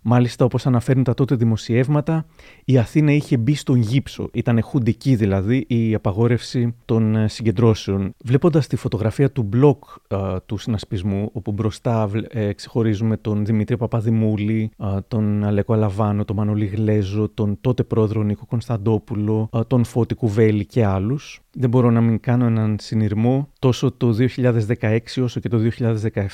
Μάλιστα, 0.06 0.46
όπως 0.46 0.66
αναφέρουν 0.66 1.04
τα 1.04 1.14
τότε 1.14 1.36
δημοσιεύματα, 1.36 2.26
η 2.66 2.78
Αθήνα 2.78 3.12
είχε 3.12 3.38
μπει 3.38 3.56
στον 3.56 3.78
γύψο. 3.78 4.30
Ήταν 4.34 4.62
χουντική 4.62 5.16
δηλαδή 5.16 5.66
η 5.68 5.94
απαγόρευση 5.94 6.76
των 6.86 7.16
ε, 7.16 7.28
συγκεντρώσεων. 7.28 8.14
Βλέποντας 8.24 8.68
τη 8.68 8.76
φωτογραφία 8.76 9.32
του 9.32 9.44
μπλοκ 9.44 9.84
ε, 10.08 10.18
του 10.46 10.58
συνασπισμού, 10.58 11.30
όπου 11.34 11.52
μπροστά 11.52 12.10
ε, 12.30 12.54
ξεχωρίζουμε 12.54 13.18
τον 13.18 13.46
Δημήτρη 13.46 13.78
Παπαδημούλη, 13.78 14.72
τον 15.08 15.44
Αλέκο 15.44 15.74
Αλαβάνο, 15.74 16.26
τον 16.26 16.36
Μανολή 16.36 16.66
Γλέζο, 16.66 17.30
τον 17.34 17.58
τότε 17.62 17.84
πρόεδρο 17.84 18.24
Νίκο 18.24 18.46
Κωνσταντόπουλο, 18.46 19.50
τον 19.68 19.84
Φώτη 19.84 20.16
Κουβέλη 20.16 20.66
και 20.66 20.86
άλλους. 20.86 21.42
Δεν 21.56 21.70
μπορώ 21.70 21.92
να 21.92 22.02
μην 22.02 22.20
κάνω 22.20 22.46
έναν 22.46 22.78
συνειρμό. 22.80 23.50
Τόσο 23.60 23.92
το 23.92 24.16
2016 24.80 25.00
όσο 25.22 25.40
και 25.40 25.50
το 25.50 25.60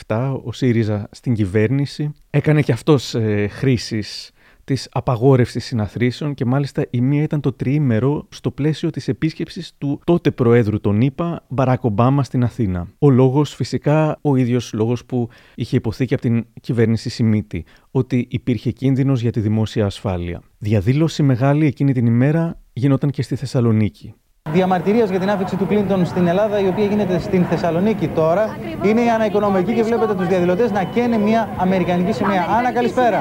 2017 0.08 0.40
ο 0.44 0.52
ΣΥΡΙΖΑ 0.52 1.08
στην 1.12 1.34
κυβέρνηση 1.34 2.14
έκανε 2.30 2.62
και 2.62 2.72
αυτός 2.72 3.16
ε, 3.16 3.48
χρήσης 3.60 4.32
της 4.64 4.88
απαγόρευσης 4.92 5.66
συναθρήσεων 5.66 6.34
και 6.34 6.46
μάλιστα 6.46 6.86
η 6.90 7.02
μία 7.02 7.24
ήταν 7.24 7.42
το 7.42 7.52
τριήμερο 7.52 8.28
στο 8.30 8.52
πλαίσιο 8.52 8.90
της 8.90 9.08
επίσκεψης 9.08 9.74
του 9.78 10.02
τότε 10.04 10.32
Προέδρου 10.32 10.80
των 10.80 11.02
ΗΠΑ, 11.02 11.46
Μπαράκ 11.48 11.84
Ομπάμα, 11.84 12.24
στην 12.24 12.44
Αθήνα. 12.44 12.88
Ο 13.00 13.10
λόγος, 13.10 13.56
φυσικά, 13.56 14.20
ο 14.22 14.36
ίδιος 14.36 14.74
λόγος 14.74 15.06
που 15.06 15.30
είχε 15.56 15.76
υποθεί 15.76 16.06
και 16.06 16.14
από 16.14 16.24
την 16.24 16.46
κυβέρνηση 16.62 17.10
Σιμίτη, 17.10 17.66
ότι 17.92 18.28
υπήρχε 18.30 18.72
κίνδυνος 18.72 19.22
για 19.22 19.32
τη 19.32 19.40
δημόσια 19.40 19.86
ασφάλεια. 19.86 20.42
Διαδήλωση 20.58 21.24
μεγάλη 21.24 21.66
εκείνη 21.66 21.94
την 21.94 22.06
ημέρα 22.06 22.62
γινόταν 22.74 23.10
και 23.10 23.22
στη 23.22 23.36
Θεσσαλονίκη. 23.36 24.14
Διαμαρτυρίας 24.52 25.10
για 25.10 25.20
την 25.20 25.30
άφηξη 25.30 25.56
του 25.56 25.68
Κλίντον 25.68 26.06
στην 26.06 26.28
Ελλάδα, 26.28 26.60
η 26.60 26.68
οποία 26.68 26.86
γίνεται 26.86 27.20
στην 27.20 27.46
Θεσσαλονίκη 27.50 28.08
τώρα, 28.08 28.58
είναι 28.88 29.02
η 29.02 29.10
αναοικονομική 29.10 29.74
και 29.74 29.84
βλέπετε 29.84 30.14
τους 30.14 30.28
διαδηλωτές 30.28 30.72
να 30.72 30.84
καίνε 30.84 31.18
μια 31.18 31.42
Αμερικανική 31.58 32.12
σημαία. 32.12 32.44
Άννα, 32.58 32.72
καλησπέρα. 32.72 33.20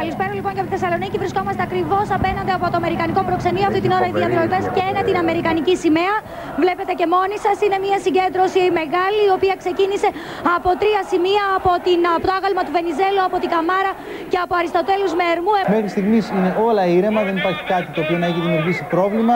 Καλησπέρα 0.00 0.32
λοιπόν 0.38 0.52
και 0.54 0.60
από 0.62 0.68
τη 0.70 0.74
Θεσσαλονίκη. 0.76 1.16
Βρισκόμαστε 1.24 1.62
ακριβώς 1.68 2.06
απέναντι 2.18 2.52
από 2.58 2.66
το 2.72 2.76
Αμερικανικό 2.82 3.20
προξενείο. 3.28 3.66
Αυτή 3.70 3.80
την 3.84 3.92
ώρα 3.96 4.06
οι 4.10 4.14
διαδηλωτές 4.20 4.64
καίνε 4.76 5.00
την 5.08 5.16
Αμερικανική 5.24 5.74
σημαία. 5.84 6.14
Βλέπετε 6.62 6.92
και 7.00 7.06
μόνοι 7.14 7.36
σας. 7.44 7.56
Είναι 7.64 7.78
μια 7.86 7.98
συγκέντρωση 8.06 8.60
μεγάλη, 8.80 9.20
η 9.28 9.32
οποία 9.38 9.54
ξεκίνησε 9.62 10.08
από 10.56 10.68
τρία 10.82 11.00
σημεία: 11.12 11.44
από, 11.58 11.72
την, 11.86 12.00
από 12.16 12.24
το 12.28 12.32
άγαλμα 12.38 12.62
του 12.66 12.72
Βενιζέλου, 12.78 13.22
από 13.28 13.36
την 13.42 13.50
Καμάρα 13.54 13.92
και 14.32 14.38
από 14.44 14.52
Αριστοτέλους 14.60 15.12
Μερμού. 15.20 15.54
Μέχρι 15.76 15.90
στιγμής 15.94 16.24
είναι 16.34 16.50
όλα 16.68 16.82
ήρεμα, 16.98 17.20
δεν 17.28 17.34
υπάρχει 17.40 17.62
κάτι 17.72 17.88
το 17.94 18.00
οποίο 18.04 18.16
να 18.22 18.26
έχει 18.30 18.40
δημιουργήσει 18.46 18.82
πρόβλημα. 18.94 19.34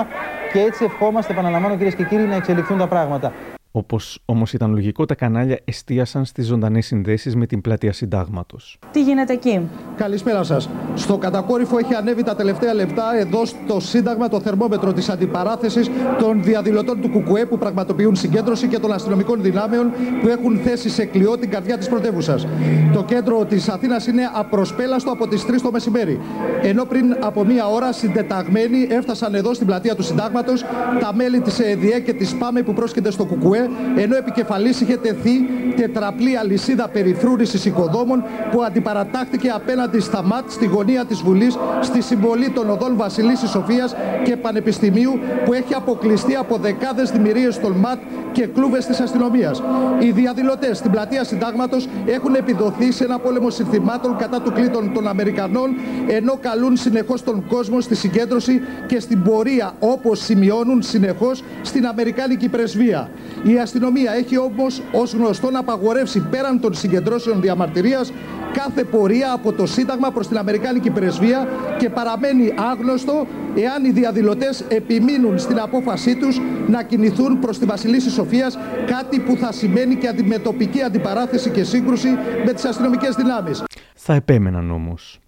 Και 0.52 0.60
έτσι 0.60 0.84
ευχόμαστε, 0.84 1.32
επαναλαμβάνω 1.32 1.76
κυρίες 1.76 1.94
και 1.94 2.02
κύριοι, 2.04 2.22
να 2.22 2.34
εξελιχθούν 2.34 2.78
τα 2.78 2.86
πράγματα. 2.86 3.32
Όπως 3.70 4.18
όμως 4.24 4.52
ήταν 4.52 4.70
λογικό, 4.70 5.04
τα 5.04 5.14
κανάλια 5.14 5.58
εστίασαν 5.64 6.24
στις 6.24 6.46
ζωντανές 6.46 6.86
συνδέσεις 6.86 7.36
με 7.36 7.46
την 7.46 7.60
πλατεία 7.60 7.92
Συντάγματος. 7.92 8.78
Τι 8.92 9.02
γίνεται 9.02 9.32
εκεί; 9.32 9.68
Καλησπέρα 9.96 10.42
σας. 10.42 10.68
Στο 10.94 11.18
κατακόρυφο 11.18 11.78
έχει 11.78 11.94
ανέβει 11.94 12.22
τα 12.22 12.36
τελευταία 12.36 12.74
λεπτά 12.74 13.18
εδώ 13.18 13.44
στο 13.44 13.80
Σύνταγμα 13.80 14.28
το 14.28 14.40
θερμόμετρο 14.40 14.92
της 14.92 15.08
αντιπαράθεσης 15.08 15.90
των 16.18 16.42
διαδηλωτών 16.42 17.00
του 17.00 17.08
Κουκουέ 17.08 17.46
που 17.46 17.58
πραγματοποιούν 17.58 18.16
συγκέντρωση 18.16 18.68
και 18.68 18.78
των 18.78 18.92
αστυνομικών 18.92 19.42
δυνάμεων 19.42 19.92
που 20.22 20.28
έχουν 20.28 20.56
θέσει 20.56 20.88
σε 20.88 21.04
κλειό 21.04 21.38
την 21.38 21.50
καρδιά 21.50 21.78
της 21.78 21.88
πρωτεύουσας. 21.88 22.46
Το 22.92 23.04
κέντρο 23.04 23.44
της 23.44 23.68
Αθήνας 23.68 24.06
είναι 24.06 24.22
απροσπέλαστο 24.34 25.10
από 25.10 25.28
τις 25.28 25.44
3 25.46 25.62
το 25.62 25.70
μεσημέρι. 25.70 26.20
Ενώ 26.62 26.84
πριν 26.84 27.16
από 27.20 27.44
μία 27.44 27.66
ώρα 27.66 27.92
συντεταγμένοι 27.92 28.86
έφτασαν 28.90 29.34
εδώ 29.34 29.54
στην 29.54 29.66
πλατεία 29.66 29.94
του 29.94 30.02
Συντάγματος 30.02 30.64
τα 31.00 31.14
μέλη 31.14 31.40
της 31.40 31.58
ΕΔΙΕ 31.58 32.00
και 32.00 32.12
της 32.12 32.34
ΠΑΜΕ 32.34 32.62
που 32.62 32.72
πρόσκειται 32.72 33.10
στο 33.10 33.24
Κουκουέ 33.24 33.57
ενώ 33.96 34.16
επικεφαλής 34.16 34.80
είχε 34.80 34.96
τεθεί 34.96 35.48
τετραπλή 35.76 36.36
αλυσίδα 36.36 36.88
περιφρούρησης 36.88 37.64
οικοδόμων 37.64 38.24
που 38.50 38.62
αντιπαρατάχθηκε 38.62 39.48
απέναντι 39.48 40.00
στα 40.00 40.22
ΜΑΤ 40.22 40.50
στη 40.50 40.66
γωνία 40.66 41.04
της 41.04 41.20
Βουλής 41.20 41.58
στη 41.80 42.00
συμβολή 42.02 42.50
των 42.50 42.70
οδών 42.70 42.96
Βασιλίσης 42.96 43.50
Σοφίας 43.50 43.94
και 44.24 44.36
Πανεπιστημίου 44.36 45.20
που 45.44 45.52
έχει 45.52 45.74
αποκλειστεί 45.74 46.34
από 46.34 46.56
δεκάδες 46.56 47.10
δημιουργίες 47.10 47.60
των 47.60 47.72
ΜΑΤ 47.72 47.98
και 48.32 48.46
κλούβες 48.46 48.86
της 48.86 49.00
αστυνομίας. 49.00 49.62
Οι 49.98 50.10
διαδηλωτές 50.10 50.78
στην 50.78 50.90
πλατεία 50.90 51.24
Συντάγματος 51.24 51.88
έχουν 52.06 52.34
επιδοθεί 52.34 52.92
σε 52.92 53.04
ένα 53.04 53.18
πόλεμο 53.18 53.50
συνθημάτων 53.50 54.16
κατά 54.16 54.40
του 54.40 54.52
κλήτων 54.52 54.92
των 54.94 55.08
Αμερικανών 55.08 55.70
ενώ 56.06 56.38
καλούν 56.40 56.76
συνεχώς 56.76 57.22
τον 57.22 57.46
κόσμο 57.48 57.80
στη 57.80 57.94
συγκέντρωση 57.94 58.60
και 58.86 59.00
στην 59.00 59.22
πορεία 59.22 59.72
όπως 59.78 60.18
σημειώνουν 60.18 60.82
συνεχώς 60.82 61.42
στην 61.62 61.86
Αμερικάνικη 61.86 62.48
πρεσβεία. 62.48 63.10
Η 63.48 63.58
αστυνομία 63.58 64.12
έχει 64.12 64.38
όμως 64.38 64.82
ως 64.92 65.12
γνωστό 65.12 65.50
να 65.50 65.58
απαγορεύσει 65.58 66.20
πέραν 66.20 66.60
των 66.60 66.74
συγκεντρώσεων 66.74 67.40
διαμαρτυρίας 67.40 68.12
κάθε 68.52 68.84
πορεία 68.84 69.32
από 69.32 69.52
το 69.52 69.66
Σύνταγμα 69.66 70.10
προς 70.10 70.28
την 70.28 70.38
Αμερικάνικη 70.38 70.90
Πρεσβεία 70.90 71.48
και 71.78 71.90
παραμένει 71.90 72.54
άγνωστο 72.70 73.26
εάν 73.56 73.84
οι 73.84 73.90
διαδηλωτές 73.90 74.64
επιμείνουν 74.68 75.38
στην 75.38 75.58
απόφασή 75.60 76.16
τους 76.16 76.40
να 76.68 76.82
κινηθούν 76.82 77.38
προς 77.38 77.58
τη 77.58 77.64
Βασιλίση 77.64 78.10
Σοφίας 78.10 78.58
κάτι 78.86 79.20
που 79.20 79.36
θα 79.36 79.52
σημαίνει 79.52 79.94
και 79.94 80.08
αντιμετωπική 80.08 80.82
αντιπαράθεση 80.82 81.50
και 81.50 81.64
σύγκρουση 81.64 82.08
με 82.44 82.52
τις 82.52 82.64
αστυνομικές 82.64 83.14
δυνάμεις. 83.14 83.62
Θα 83.94 84.14
επέμεναν 84.14 84.70
όμως. 84.70 85.20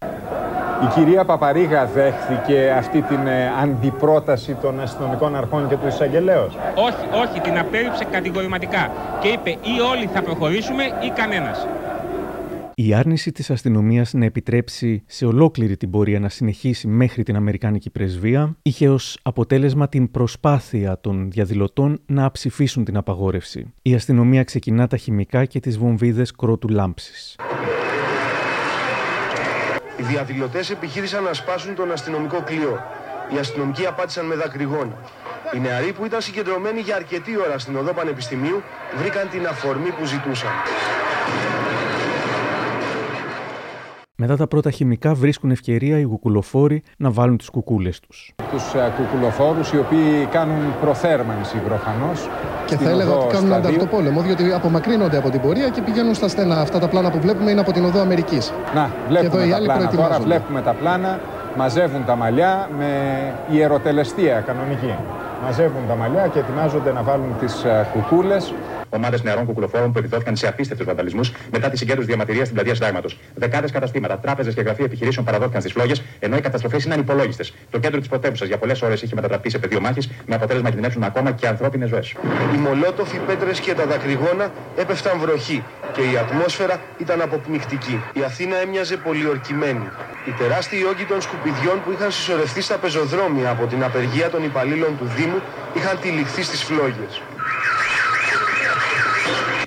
Η 0.84 0.86
κυρία 0.94 1.24
Παπαρίγα 1.24 1.86
δέχθηκε 1.86 2.74
αυτή 2.78 3.02
την 3.02 3.26
ε, 3.26 3.50
αντιπρόταση 3.62 4.54
των 4.54 4.80
αστυνομικών 4.80 5.36
αρχών 5.36 5.68
και 5.68 5.76
του 5.76 5.86
εισαγγελέως; 5.86 6.56
Όχι, 6.74 7.28
όχι, 7.28 7.40
την 7.40 7.58
απέρριψε 7.58 8.04
κατηγορηματικά 8.04 8.90
και 9.20 9.28
είπε 9.28 9.50
ή 9.50 9.80
όλοι 9.92 10.06
θα 10.06 10.22
προχωρήσουμε 10.22 10.82
ή 10.82 11.10
κανένας. 11.14 11.66
Η 12.74 12.94
άρνηση 12.94 13.32
της 13.32 13.50
αστυνομίας 13.50 14.12
να 14.12 14.24
επιτρέψει 14.24 15.02
σε 15.06 15.26
ολόκληρη 15.26 15.76
την 15.76 15.90
πορεία 15.90 16.20
να 16.20 16.28
συνεχίσει 16.28 16.86
μέχρι 16.86 17.22
την 17.22 17.36
Αμερικάνικη 17.36 17.90
πρεσβεία 17.90 18.56
είχε 18.62 18.88
ως 18.88 19.18
αποτέλεσμα 19.22 19.88
την 19.88 20.10
προσπάθεια 20.10 21.00
των 21.00 21.30
διαδηλωτών 21.30 22.00
να 22.06 22.30
ψηφίσουν 22.30 22.84
την 22.84 22.96
απαγόρευση. 22.96 23.72
Η 23.82 23.94
αστυνομία 23.94 24.44
ξεκινά 24.44 24.86
τα 24.86 24.96
χημικά 24.96 25.44
και 25.44 25.60
τις 25.60 25.78
βομβίδες 25.78 26.32
κρότου 26.32 26.68
λάμψης. 26.68 27.36
Οι 30.00 30.02
διαδηλωτές 30.02 30.70
επιχείρησαν 30.70 31.22
να 31.22 31.32
σπάσουν 31.32 31.74
τον 31.74 31.92
αστυνομικό 31.92 32.42
κλειό. 32.42 32.80
Οι 33.34 33.38
αστυνομικοί 33.38 33.86
απάντησαν 33.86 34.26
με 34.26 34.34
δακρυγόνα. 34.34 34.96
Οι 35.54 35.58
νεαροί 35.58 35.92
που 35.92 36.04
ήταν 36.04 36.20
συγκεντρωμένοι 36.20 36.80
για 36.80 36.96
αρκετή 36.96 37.38
ώρα 37.38 37.58
στην 37.58 37.76
οδό 37.76 37.92
Πανεπιστημίου 37.92 38.62
βρήκαν 38.96 39.28
την 39.28 39.46
αφορμή 39.46 39.90
που 39.90 40.04
ζητούσαν. 40.04 40.50
Μετά 44.22 44.36
τα 44.36 44.46
πρώτα 44.46 44.70
χημικά 44.70 45.14
βρίσκουν 45.14 45.50
ευκαιρία 45.50 45.98
οι 45.98 46.04
κουκουλοφόροι 46.04 46.82
να 46.96 47.10
βάλουν 47.10 47.36
τις 47.36 47.50
κουκούλες 47.50 48.00
τους. 48.00 48.34
Τους 48.50 48.74
ε, 48.74 48.92
κουκουλοφόρους 48.96 49.72
οι 49.72 49.78
οποίοι 49.78 50.26
κάνουν 50.30 50.74
προθέρμανση 50.80 51.56
προφανώς. 51.56 52.28
Και 52.66 52.76
θα 52.76 52.90
έλεγα 52.90 53.12
ότι 53.12 53.34
κάνουν 53.34 53.52
ανταυτοπόλεμο, 53.52 54.22
διότι 54.22 54.52
απομακρύνονται 54.52 55.16
από 55.16 55.30
την 55.30 55.40
πορεία 55.40 55.68
και 55.68 55.82
πηγαίνουν 55.82 56.14
στα 56.14 56.28
στένα. 56.28 56.60
Αυτά 56.60 56.78
τα 56.78 56.88
πλάνα 56.88 57.10
που 57.10 57.20
βλέπουμε 57.20 57.50
είναι 57.50 57.60
από 57.60 57.72
την 57.72 57.84
οδό 57.84 58.00
Αμερικής. 58.00 58.52
Να, 58.74 58.90
βλέπουμε 59.08 59.46
τα 59.48 59.58
πλάνα. 59.58 59.88
Τώρα 59.88 60.18
βλέπουμε 60.18 60.62
τα 60.62 60.72
πλάνα, 60.72 61.20
μαζεύουν 61.56 62.04
τα 62.04 62.16
μαλλιά 62.16 62.68
με 62.78 62.88
ιεροτελεστία 63.50 64.40
κανονική. 64.40 64.94
Μαζεύουν 65.42 65.82
τα 65.88 65.96
μαλλιά 65.96 66.26
και 66.26 66.38
ετοιμάζονται 66.38 66.92
να 66.92 67.02
βάλουν 67.02 67.34
τις 67.40 67.64
ε, 67.64 67.88
κουκούλες 67.92 68.54
ομάδες 68.90 69.22
νεαρών 69.22 69.44
κουκουλοφόρων 69.46 69.92
που 69.92 69.98
επιδόθηκαν 69.98 70.36
σε 70.36 70.48
απίστευτους 70.48 70.86
βανταλισμούς 70.86 71.32
μετά 71.52 71.68
τη 71.68 71.76
συγκέντρωση 71.76 72.08
διαμαρτυρίας 72.08 72.44
στην 72.44 72.54
πλατεία 72.54 72.74
Συντάγματος. 72.74 73.18
Δεκάδες 73.34 73.70
καταστήματα, 73.70 74.18
τράπεζες 74.18 74.54
και 74.54 74.60
γραφεία 74.60 74.84
επιχειρήσεων 74.84 75.24
παραδόθηκαν 75.24 75.60
στις 75.60 75.72
φλόγες, 75.72 76.02
ενώ 76.18 76.36
οι 76.36 76.40
καταστροφές 76.40 76.84
είναι 76.84 76.94
ανυπολόγιστες. 76.94 77.52
Το 77.70 77.78
κέντρο 77.78 77.98
της 77.98 78.08
πρωτεύουσας 78.08 78.48
για 78.48 78.58
πολλές 78.58 78.82
ώρες 78.82 79.02
είχε 79.02 79.14
μετατραπεί 79.14 79.50
σε 79.50 79.58
πεδίο 79.58 79.80
μάχης, 79.80 80.10
με 80.26 80.34
αποτέλεσμα 80.34 80.68
να 80.68 80.74
κινδυνεύσουν 80.74 81.02
ακόμα 81.02 81.32
και 81.32 81.46
ανθρώπινες 81.46 81.88
ζωές. 81.88 82.14
Οι 82.54 82.56
μολότοφοι, 82.56 83.18
πέτρες 83.26 83.60
και 83.60 83.74
τα 83.74 83.86
δακρυγόνα 83.86 84.52
έπεφταν 84.76 85.18
βροχή 85.18 85.64
και 85.92 86.00
η 86.00 86.16
ατμόσφαιρα 86.16 86.80
ήταν 86.98 87.20
αποπνιχτική. 87.20 88.02
Η 88.12 88.22
Αθήνα 88.24 88.56
έμοιαζε 88.56 88.96
πολιορκημένη. 88.96 89.88
Οι 90.26 90.30
τεράστιοι 90.38 90.84
όγκοι 90.90 91.04
των 91.04 91.20
σκουπιδιών 91.20 91.82
που 91.84 91.92
είχαν 91.92 92.10
συσσωρευτεί 92.10 92.60
στα 92.60 92.76
πεζοδρόμια 92.76 93.50
από 93.50 93.66
την 93.66 93.84
απεργία 93.84 94.30
των 94.30 94.44
υπαλλήλων 94.44 94.98
του 94.98 95.06
Δήμου 95.16 95.40
είχαν 95.74 95.98
τυλιχθεί 96.00 96.42
στις 96.42 96.62
φλόγες. 96.62 97.20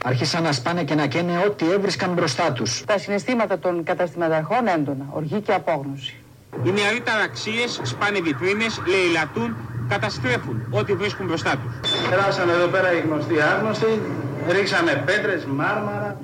Άρχισαν 0.05 0.43
να 0.43 0.51
σπάνε 0.51 0.83
και 0.83 0.95
να 0.95 1.07
καίνε 1.07 1.37
ό,τι 1.47 1.71
έβρισκαν 1.71 2.13
μπροστά 2.13 2.51
τους. 2.51 2.83
Τα 2.85 2.97
συναισθήματα 2.97 3.59
των 3.59 3.83
καταστηματαρχών 3.83 4.67
έντονα, 4.67 5.05
οργή 5.11 5.41
και 5.41 5.53
απόγνωση. 5.53 6.15
Οι 6.63 6.71
νεαροί 6.71 7.01
ταραξίε 7.01 7.67
σπάνε 7.81 8.19
βιτρίνες, 8.19 8.81
λαιλατούν, 8.87 9.55
καταστρέφουν 9.87 10.67
ό,τι 10.69 10.93
βρίσκουν 10.93 11.25
μπροστά 11.25 11.57
τους. 11.57 12.09
Περάσαν 12.09 12.49
εδώ 12.49 12.67
πέρα 12.67 12.93
οι 12.93 12.99
γνωστοί 12.99 13.41
άγνωστοι, 13.41 14.01
ρίξανε 14.49 15.03
πέτρες, 15.05 15.45
μάρμαρα. 15.45 16.21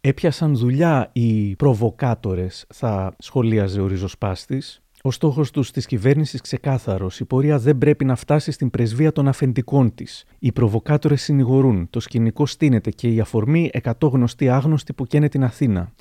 Έπιασαν 0.00 0.56
δουλειά 0.56 1.08
οι 1.12 1.56
προβοκάτορες, 1.56 2.66
θα 2.74 3.14
σχολίαζε 3.18 3.80
ο 3.80 3.86
ριζοσπάστης, 3.86 4.82
ο 5.02 5.10
στόχος 5.10 5.50
τους 5.50 5.70
της 5.70 5.86
κυβέρνησης 5.86 6.40
ξεκάθαρος. 6.40 7.20
Η 7.20 7.24
πορεία 7.24 7.58
δεν 7.58 7.78
πρέπει 7.78 8.04
να 8.04 8.16
φτάσει 8.16 8.52
στην 8.52 8.70
πρεσβεία 8.70 9.12
των 9.12 9.28
αφεντικών 9.28 9.94
της. 9.94 10.24
Οι 10.38 10.52
προβοκάτορες 10.52 11.22
συνηγορούν. 11.22 11.90
Το 11.90 12.00
σκηνικό 12.00 12.46
στείνεται 12.46 12.90
και 12.90 13.08
η 13.08 13.20
αφορμή 13.20 13.70
εκατό 13.72 14.06
γνωστοί 14.06 14.48
άγνωστοι 14.48 14.92
που 14.92 15.04
καίνε 15.04 15.28
την 15.28 15.44
Αθήνα. 15.44 15.92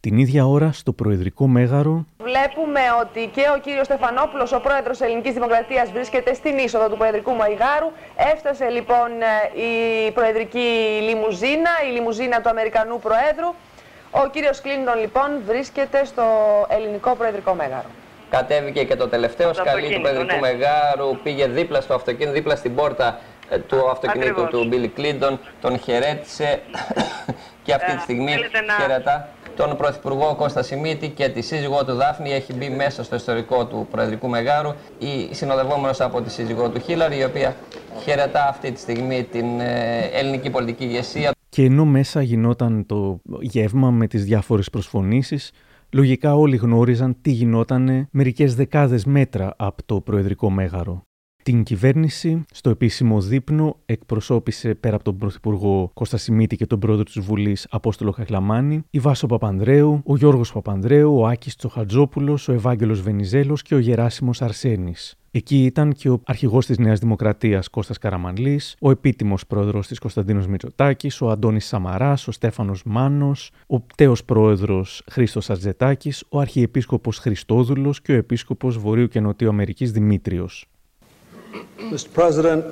Την 0.00 0.18
ίδια 0.18 0.46
ώρα, 0.46 0.72
στο 0.72 0.92
Προεδρικό 0.92 1.46
Μέγαρο. 1.46 2.04
Βλέπουμε 2.18 2.80
ότι 3.00 3.30
και 3.34 3.42
ο 3.56 3.60
κύριος 3.60 3.86
Στεφανόπουλος, 3.86 4.52
ο 4.52 4.60
πρόεδρος 4.60 5.00
Ελληνικής 5.00 5.32
Δημοκρατίας, 5.32 5.92
βρίσκεται 5.92 6.34
στην 6.34 6.58
είσοδο 6.58 6.88
του 6.88 6.96
Προεδρικού 6.96 7.32
Μαϊγάρου. 7.32 7.90
Έφτασε 8.34 8.68
λοιπόν 8.68 9.10
η 9.68 10.10
Προεδρική 10.10 10.68
Λιμουζίνα, 11.08 11.70
η 11.88 11.92
Λιμουζίνα 11.92 12.40
του 12.40 12.48
Αμερικανού 12.48 12.98
Προέδρου. 12.98 13.50
Ο 14.10 14.28
κύριος 14.32 14.60
Κλίντον 14.60 14.98
λοιπόν 15.00 15.28
βρίσκεται 15.46 16.04
στο 16.04 16.24
Ελληνικό 16.68 17.14
Προεδρικό 17.14 17.54
Μέγαρο. 17.54 17.90
Κατέβηκε 18.30 18.84
και 18.84 18.96
το 18.96 19.08
τελευταίο 19.08 19.54
σκαλί 19.54 19.94
του 19.94 20.00
Προεδρικού 20.00 20.32
ναι. 20.32 20.38
Μεγάρου, 20.40 21.18
πήγε 21.22 21.46
δίπλα 21.46 21.80
στο 21.80 21.94
αυτοκίνητο, 21.94 22.32
δίπλα 22.32 22.56
στην 22.56 22.74
πόρτα 22.74 23.20
ε, 23.48 23.58
του 23.58 23.90
αυτοκινήτου 23.90 24.30
Ακριβώς. 24.30 24.50
του 24.50 24.68
Μπίλι 24.68 24.88
Κλίντον, 24.88 25.40
τον 25.60 25.78
χαιρέτησε 25.78 26.60
και 27.64 27.74
αυτή 27.74 27.96
τη 27.96 28.02
στιγμή 28.02 28.32
να... 28.66 28.74
χαιρετά. 28.80 29.28
τον 29.56 29.76
Πρωθυπουργό 29.76 30.34
Κώστα 30.34 30.62
Σιμίτη 30.62 31.08
και 31.08 31.28
τη 31.28 31.40
σύζυγό 31.40 31.84
του 31.84 31.94
Δάφνη 31.94 32.32
έχει 32.32 32.52
μπει 32.52 32.68
μέσα 32.68 33.04
στο 33.04 33.16
ιστορικό 33.16 33.66
του 33.66 33.88
Προεδρικού 33.90 34.28
Μεγάρου 34.28 34.72
η 34.98 35.34
συνοδευόμενος 35.34 36.00
από 36.00 36.22
τη 36.22 36.30
σύζυγό 36.30 36.68
του 36.68 36.80
Χίλαρη 36.80 37.18
η 37.18 37.24
οποία 37.24 37.56
χαιρετά 38.02 38.48
αυτή 38.48 38.72
τη 38.72 38.80
στιγμή 38.80 39.24
την 39.24 39.60
ε, 39.60 40.10
ελληνική 40.12 40.50
πολιτική 40.50 40.84
ηγεσία. 40.84 41.30
Και 41.48 41.62
ενώ 41.62 41.84
μέσα 41.84 42.22
γινόταν 42.22 42.86
το 42.86 43.20
γεύμα 43.40 43.90
με 43.90 44.06
τις 44.06 44.24
διάφορες 44.24 44.70
προσφωνήσεις, 44.70 45.50
λογικά 45.92 46.34
όλοι 46.34 46.56
γνώριζαν 46.56 47.16
τι 47.20 47.30
γινότανε 47.30 48.08
μερικές 48.10 48.54
δεκάδες 48.54 49.04
μέτρα 49.04 49.54
από 49.56 49.82
το 49.86 50.00
Προεδρικό 50.00 50.50
Μέγαρο. 50.50 51.02
Την 51.42 51.62
κυβέρνηση 51.62 52.44
στο 52.50 52.70
επίσημο 52.70 53.20
δείπνο 53.20 53.76
εκπροσώπησε 53.86 54.74
πέρα 54.74 54.94
από 54.94 55.04
τον 55.04 55.16
Πρωθυπουργό 55.16 55.90
Κώστα 55.94 56.16
Σιμίτη 56.16 56.56
και 56.56 56.66
τον 56.66 56.78
πρόεδρο 56.78 57.04
της 57.04 57.20
Βουλής 57.20 57.66
Απόστολο 57.70 58.10
Χαχλαμάνη, 58.10 58.82
η 58.90 58.98
Βάσο 58.98 59.26
Παπανδρέου, 59.26 60.00
ο 60.04 60.16
Γιώργος 60.16 60.52
Παπανδρέου, 60.52 61.18
ο 61.18 61.26
Άκης 61.26 61.56
Τσοχατζόπουλος, 61.56 62.48
ο 62.48 62.52
Ευάγγελος 62.52 63.00
Βενιζέλος 63.00 63.62
και 63.62 63.74
ο 63.74 63.78
Γεράσιμος 63.78 64.42
Αρσένης. 64.42 65.14
Εκεί 65.36 65.64
ήταν 65.64 65.92
και 65.92 66.10
ο 66.10 66.20
αρχηγός 66.26 66.66
της 66.66 66.78
Νέας 66.78 66.98
Δημοκρατίας 66.98 67.68
Κώστας 67.68 67.98
Καραμανλής, 67.98 68.76
ο 68.80 68.90
επίτιμος 68.90 69.46
πρόεδρος 69.46 69.86
της 69.86 69.98
Κωνσταντίνος 69.98 70.46
Μητσοτάκης, 70.46 71.20
ο 71.20 71.30
Αντώνης 71.30 71.66
Σαμαράς, 71.66 72.28
ο 72.28 72.32
Στέφανος 72.32 72.82
Μάνος, 72.84 73.50
ο 73.66 73.80
πτέο 73.80 74.16
πρόεδρος 74.26 75.02
Χρήστος 75.10 75.50
Ατζετάκη, 75.50 76.12
ο 76.28 76.40
αρχιεπίσκοπος 76.40 77.18
Χριστόδουλος 77.18 78.00
και 78.00 78.12
ο 78.12 78.14
επίσκοπος 78.14 78.78
Βορείου 78.78 79.08
και 79.08 79.20
Νοτιού 79.20 79.48
Αμερικής 79.48 79.92
Δημήτριος. 79.92 80.68
Mr. 81.92 82.20
President, 82.20 82.62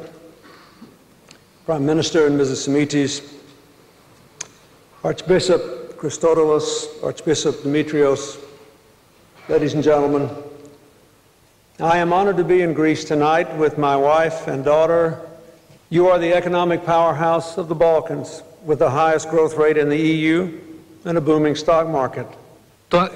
Prime 1.67 1.87
Minister 1.87 2.21
and 2.29 2.41
Mrs. 2.41 2.61
Semitis, 2.67 3.23
Archbishop 5.03 5.63
Christodoulos, 6.01 6.67
Archbishop 7.09 7.55
Demetrios, 7.65 8.23
ladies 9.49 9.75
and 9.75 9.83
gentlemen, 9.83 10.29
I 11.80 11.98
am 11.98 12.12
honored 12.12 12.38
to 12.38 12.44
be 12.44 12.62
in 12.62 12.74
Greece 12.74 13.04
tonight 13.06 13.48
with 13.58 13.78
my 13.78 13.96
wife 13.96 14.48
and 14.48 14.66
daughter. 14.66 15.18
You 15.90 16.08
are 16.08 16.20
the 16.20 16.34
economic 16.34 16.86
powerhouse 16.86 17.58
of 17.58 17.68
the 17.68 17.76
Balkans 17.76 18.44
with 18.66 18.80
the 18.80 18.90
highest 18.90 19.30
growth 19.30 19.56
rate 19.56 19.78
in 19.78 19.88
the 19.90 19.98
EU 19.98 20.38
and 21.06 21.18
a 21.18 21.22
booming 21.22 21.56
stock 21.56 21.88
market. 21.88 22.28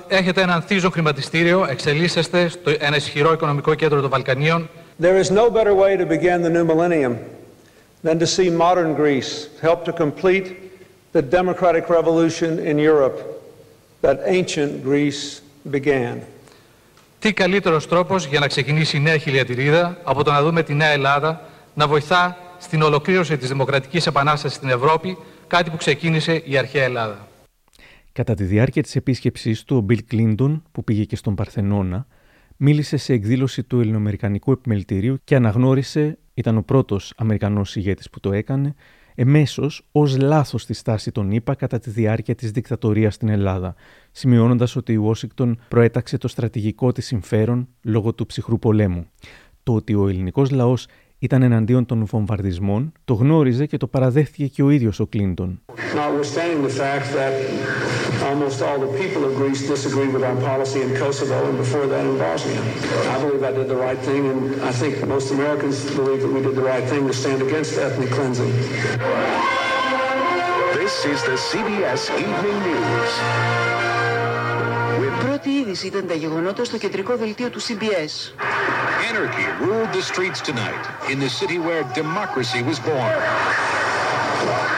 Έχετε 0.08 0.42
ένα 0.42 0.54
ανθίζο 0.54 0.90
χρηματιστήριο, 0.90 1.66
εξελίσσεστε 1.70 2.48
στο 2.48 2.72
ένα 2.80 2.96
ισχυρό 2.96 3.34
οικονομικό 3.34 3.74
κέντρο 3.74 4.02
των 4.02 4.10
Βαλκανίων 4.10 4.70
There 5.00 5.18
is 5.18 5.32
no 5.32 5.50
better 5.50 5.74
way 5.74 5.98
to 5.98 6.06
begin 6.06 6.42
the 6.42 6.50
new 6.50 6.64
millennium 6.64 7.18
than 8.04 8.20
to 8.20 8.28
see 8.28 8.50
modern 8.50 8.94
Greece 8.94 9.50
help 9.62 9.86
to 9.86 9.92
complete 9.92 10.48
the 11.12 11.22
democratic 11.22 11.90
revolution 11.90 12.60
in 12.60 12.78
Europe 12.78 13.18
that 14.02 14.22
ancient 14.26 14.84
Greece 14.84 15.42
began. 15.70 16.26
Τι 17.19 17.33
καλύτερος 17.33 17.89
τρόπος 17.89 18.27
για 18.27 18.41
να 18.41 18.47
ξεκινήσει 18.47 18.97
η 18.97 19.01
νέα 19.01 19.17
χιλιατηρίδα 19.17 19.99
από 20.05 20.25
το 20.25 20.33
να 20.33 20.43
δούμε 20.43 20.63
τη 20.63 20.75
νέα 20.75 20.89
Ελλάδα 20.89 21.49
να 21.75 21.87
βοηθά 21.87 22.37
στην 22.59 22.83
ολοκλήρωση 22.83 23.37
της 23.37 23.49
δημοκρατικής 23.49 24.07
επανάστασης 24.07 24.57
στην 24.57 24.69
Ευρώπη, 24.69 25.19
κάτι 25.47 25.71
που 25.71 25.77
ξεκίνησε 25.77 26.43
η 26.45 26.57
αρχαία 26.57 26.85
Ελλάδα. 26.85 27.29
Κατά 28.13 28.35
τη 28.35 28.45
διάρκεια 28.45 28.83
της 28.83 28.97
επίσκεψής 28.97 29.65
του, 29.65 29.77
ο 29.77 29.81
Μπιλ 29.81 30.05
Κλίντον, 30.07 30.63
που 30.73 30.85
πήγε 30.85 31.05
και 31.05 31.17
στον 31.17 31.35
Παρθενώνα, 31.35 32.07
μίλησε 32.57 32.97
σε 32.97 33.13
εκδήλωση 33.13 33.63
του 33.63 33.81
Ελληνοαμερικανικού 33.81 34.53
Επιμελητηρίου 34.53 35.21
και 35.25 35.35
αναγνώρισε, 35.35 36.19
ήταν 36.35 36.57
ο 36.57 36.63
πρώτος 36.63 37.13
Αμερικανός 37.17 37.77
ηγέτης 37.77 38.11
που 38.11 38.21
το 38.21 38.33
έκανε, 38.33 38.75
εμέσως 39.21 39.83
ως 39.93 40.17
λάθος 40.17 40.67
τη 40.67 40.73
στάση 40.73 41.13
των 41.13 41.31
ΗΠΑ 41.31 41.55
κατά 41.55 41.79
τη 41.79 41.91
διάρκεια 41.91 42.35
της 42.35 42.51
δικτατορίας 42.51 43.15
στην 43.15 43.29
Ελλάδα, 43.29 43.75
σημειώνοντας 44.11 44.77
ότι 44.77 44.93
η 44.93 44.97
Ουάσιγκτον 44.97 45.59
προέταξε 45.69 46.19
το 46.19 46.29
στρατηγικό 46.29 46.93
της 46.93 47.07
συμφέρον 47.07 47.69
λόγω 47.83 48.15
του 48.15 48.27
ψυχρού 48.27 48.59
πολέμου. 48.59 49.07
Το 49.63 49.75
ότι 49.75 49.95
ο 49.95 50.09
ελληνικός 50.09 50.51
λαός 50.51 50.87
ήταν 51.21 51.43
εναντίον 51.43 51.87
των 51.87 52.05
βομβαρδισμών, 52.07 52.93
το 53.05 53.15
γνώριζε 53.15 53.67
και 53.67 53.77
το 53.77 53.87
παραδέχτηκε 53.87 54.47
και 54.47 54.63
ο 54.63 54.71
ίδιος 54.71 55.01
ο 55.01 55.07
Κλίντον. 55.07 55.61
Πρώτη 75.25 75.51
είδηση 75.51 75.87
ήταν 75.87 76.07
τα 76.07 76.15
γεγονότα 76.15 76.65
στο 76.65 76.79
κεντρικό 76.79 77.17
δελτίο 77.17 77.51
του 77.51 77.61
CBS. 77.61 78.33
Anarchy 79.10 79.48
ruled 79.64 79.92
the 79.94 80.02
streets 80.02 80.40
tonight 80.50 80.84
in 81.12 81.20
the 81.20 81.30
city 81.30 81.58
where 81.60 81.84
democracy 81.94 82.62
was 82.62 82.80
born. 82.80 83.14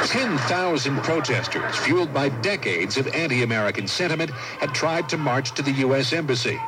10,000 0.08 1.02
protesters, 1.04 1.76
fueled 1.76 2.14
by 2.14 2.30
decades 2.52 2.98
of 2.98 3.08
anti-American 3.08 3.88
sentiment, 3.88 4.30
had 4.60 4.72
tried 4.74 5.10
to 5.10 5.18
march 5.18 5.52
to 5.54 5.62
the 5.62 5.72
U.S. 5.86 6.14
Embassy. 6.14 6.60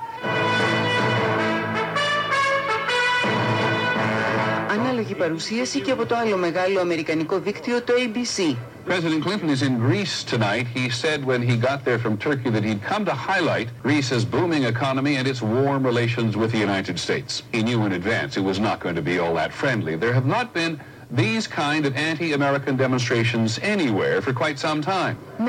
Ανάλογη 4.69 5.15
παρουσίαση 5.15 5.79
και 5.81 5.91
από 5.91 6.05
το 6.05 6.15
άλλο 6.15 6.37
μεγάλο 6.37 6.79
αμερικανικό 6.79 7.39
δίκτυο, 7.39 7.81
το 7.81 7.93
ABC. 7.97 8.55
President 8.84 9.22
Clinton 9.22 9.48
is 9.48 9.62
in 9.62 9.78
Greece 9.78 10.24
tonight. 10.24 10.66
He 10.66 10.90
said 10.90 11.24
when 11.24 11.40
he 11.40 11.56
got 11.56 11.84
there 11.84 11.98
from 11.98 12.18
Turkey 12.18 12.50
that 12.50 12.64
he'd 12.64 12.82
come 12.82 13.04
to 13.04 13.14
highlight 13.14 13.68
Greece's 13.80 14.24
booming 14.24 14.64
economy 14.64 15.16
and 15.16 15.28
its 15.28 15.40
warm 15.40 15.86
relations 15.86 16.36
with 16.36 16.50
the 16.50 16.58
United 16.58 16.98
States. 16.98 17.44
He 17.52 17.62
knew 17.62 17.84
in 17.84 17.92
advance 17.92 18.36
it 18.36 18.40
was 18.42 18.58
not 18.58 18.80
going 18.80 18.96
to 18.96 19.02
be 19.02 19.18
all 19.18 19.34
that 19.34 19.52
friendly. 19.52 19.94
There 19.94 20.12
have 20.12 20.26
not 20.26 20.52
been 20.52 20.80
these 21.12 21.46
kind 21.46 21.84
of 21.84 21.94
anti-American 21.94 22.76
demonstrations 22.76 23.58
anywhere 23.60 24.22
for 24.22 24.32
quite 24.32 24.58
some 24.58 24.80
time. 24.80 25.18
Our 25.38 25.44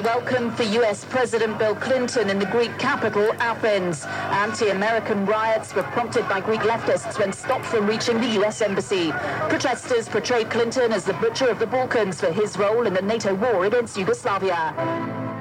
welcome 0.00 0.50
for 0.52 0.62
U.S. 0.62 1.04
President 1.04 1.58
Bill 1.58 1.74
Clinton 1.74 2.30
in 2.30 2.38
the 2.38 2.46
Greek 2.46 2.76
capital, 2.78 3.30
Athens. 3.34 4.04
Anti-American 4.06 5.26
riots 5.26 5.74
were 5.74 5.82
prompted 5.82 6.26
by 6.28 6.40
Greek 6.40 6.60
leftists 6.60 7.18
when 7.18 7.32
stopped 7.32 7.66
from 7.66 7.86
reaching 7.86 8.20
the 8.20 8.28
U.S. 8.40 8.62
embassy. 8.62 9.10
Protesters 9.48 10.08
portrayed 10.08 10.48
Clinton 10.48 10.92
as 10.92 11.04
the 11.04 11.14
butcher 11.14 11.48
of 11.48 11.58
the 11.58 11.66
Balkans 11.66 12.20
for 12.20 12.32
his 12.32 12.56
role 12.56 12.86
in 12.86 12.94
the 12.94 13.02
NATO 13.02 13.34
war 13.34 13.66
against 13.66 13.98
Yugoslavia. 13.98 15.37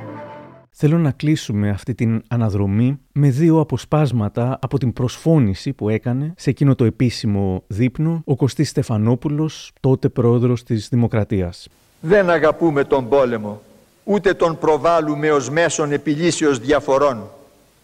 Θέλω 0.80 0.98
να 0.98 1.12
κλείσουμε 1.12 1.70
αυτή 1.70 1.96
την 1.96 2.24
αναδρομή 2.28 3.00
με 3.12 3.30
δύο 3.30 3.60
αποσπάσματα 3.60 4.60
από 4.62 4.78
την 4.78 4.94
προσφώνηση 4.94 5.74
που 5.74 5.90
έκανε 5.90 6.34
σε 6.38 6.50
εκείνο 6.50 6.76
το 6.76 6.84
επίσημο 6.84 7.64
δείπνο 7.68 8.22
ο 8.26 8.36
Κωστής 8.36 8.70
Στεφανόπουλος, 8.70 9.72
τότε 9.80 10.10
πρόεδρος 10.10 10.64
της 10.64 10.88
Δημοκρατίας. 10.90 11.68
Δεν 12.00 12.30
αγαπούμε 12.30 12.84
τον 12.84 13.10
πόλεμο, 13.10 13.62
ούτε 14.04 14.34
τον 14.34 14.58
προβάλλουμε 14.58 15.32
ως 15.32 15.50
μέσον 15.50 15.92
επιλύσεως 15.92 16.60
διαφορών. 16.60 17.24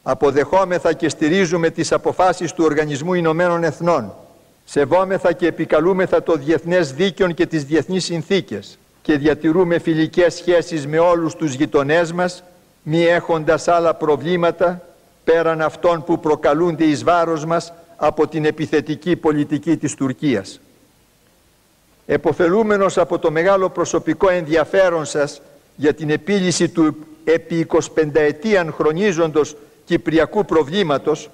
Αποδεχόμεθα 0.04 0.94
και 0.94 1.10
στηρίζουμε 1.10 1.70
τις 1.70 1.92
αποφάσεις 1.92 2.54
του 2.54 2.64
Οργανισμού 2.64 3.14
Ηνωμένων 3.14 3.64
Εθνών. 3.64 4.14
Σεβόμεθα 4.64 5.34
και 5.34 5.48
επικαλούμεθα 5.48 6.24
το 6.24 6.36
διεθνές 6.36 6.94
δίκαιο 6.94 7.32
και 7.32 7.46
τις 7.46 7.64
διεθνείς 7.66 8.04
συνθήκες 8.04 8.78
και 9.02 9.18
διατηρούμε 9.18 9.80
φιλικές 9.80 10.34
σχέσεις 10.34 10.88
με 10.88 11.00
όλους 11.00 11.36
τους 11.36 11.54
γειτονές 11.54 12.12
μας 12.12 12.44
μη 12.84 13.04
έχοντας 13.04 13.68
άλλα 13.68 13.94
προβλήματα 13.94 14.82
πέραν 15.24 15.62
αυτών 15.62 16.04
που 16.04 16.20
προκαλούνται 16.20 16.84
εις 16.84 17.04
βάρος 17.04 17.46
μας 17.46 17.74
από 17.96 18.28
την 18.28 18.46
επιθετική 18.46 19.16
πολιτική 19.16 19.78
της 19.78 19.96
Τουρκίας. 19.96 20.60
Εποφελούμενος 22.06 22.98
από 22.98 23.20
το 23.20 23.32
μεγάλο 23.32 23.70
προσωπικό 23.70 24.30
ενδιαφέρον 24.30 25.06
σας 25.06 25.42
για 25.76 25.94
την 25.94 26.10
επίλυση 26.10 26.70
του 26.70 26.96
επί 27.24 27.68
25 27.96 28.20
ετίαν 28.20 28.74
χρονίζοντος 28.74 29.56
κυπριακού 29.86 30.46
προβλήματος, 30.46 31.30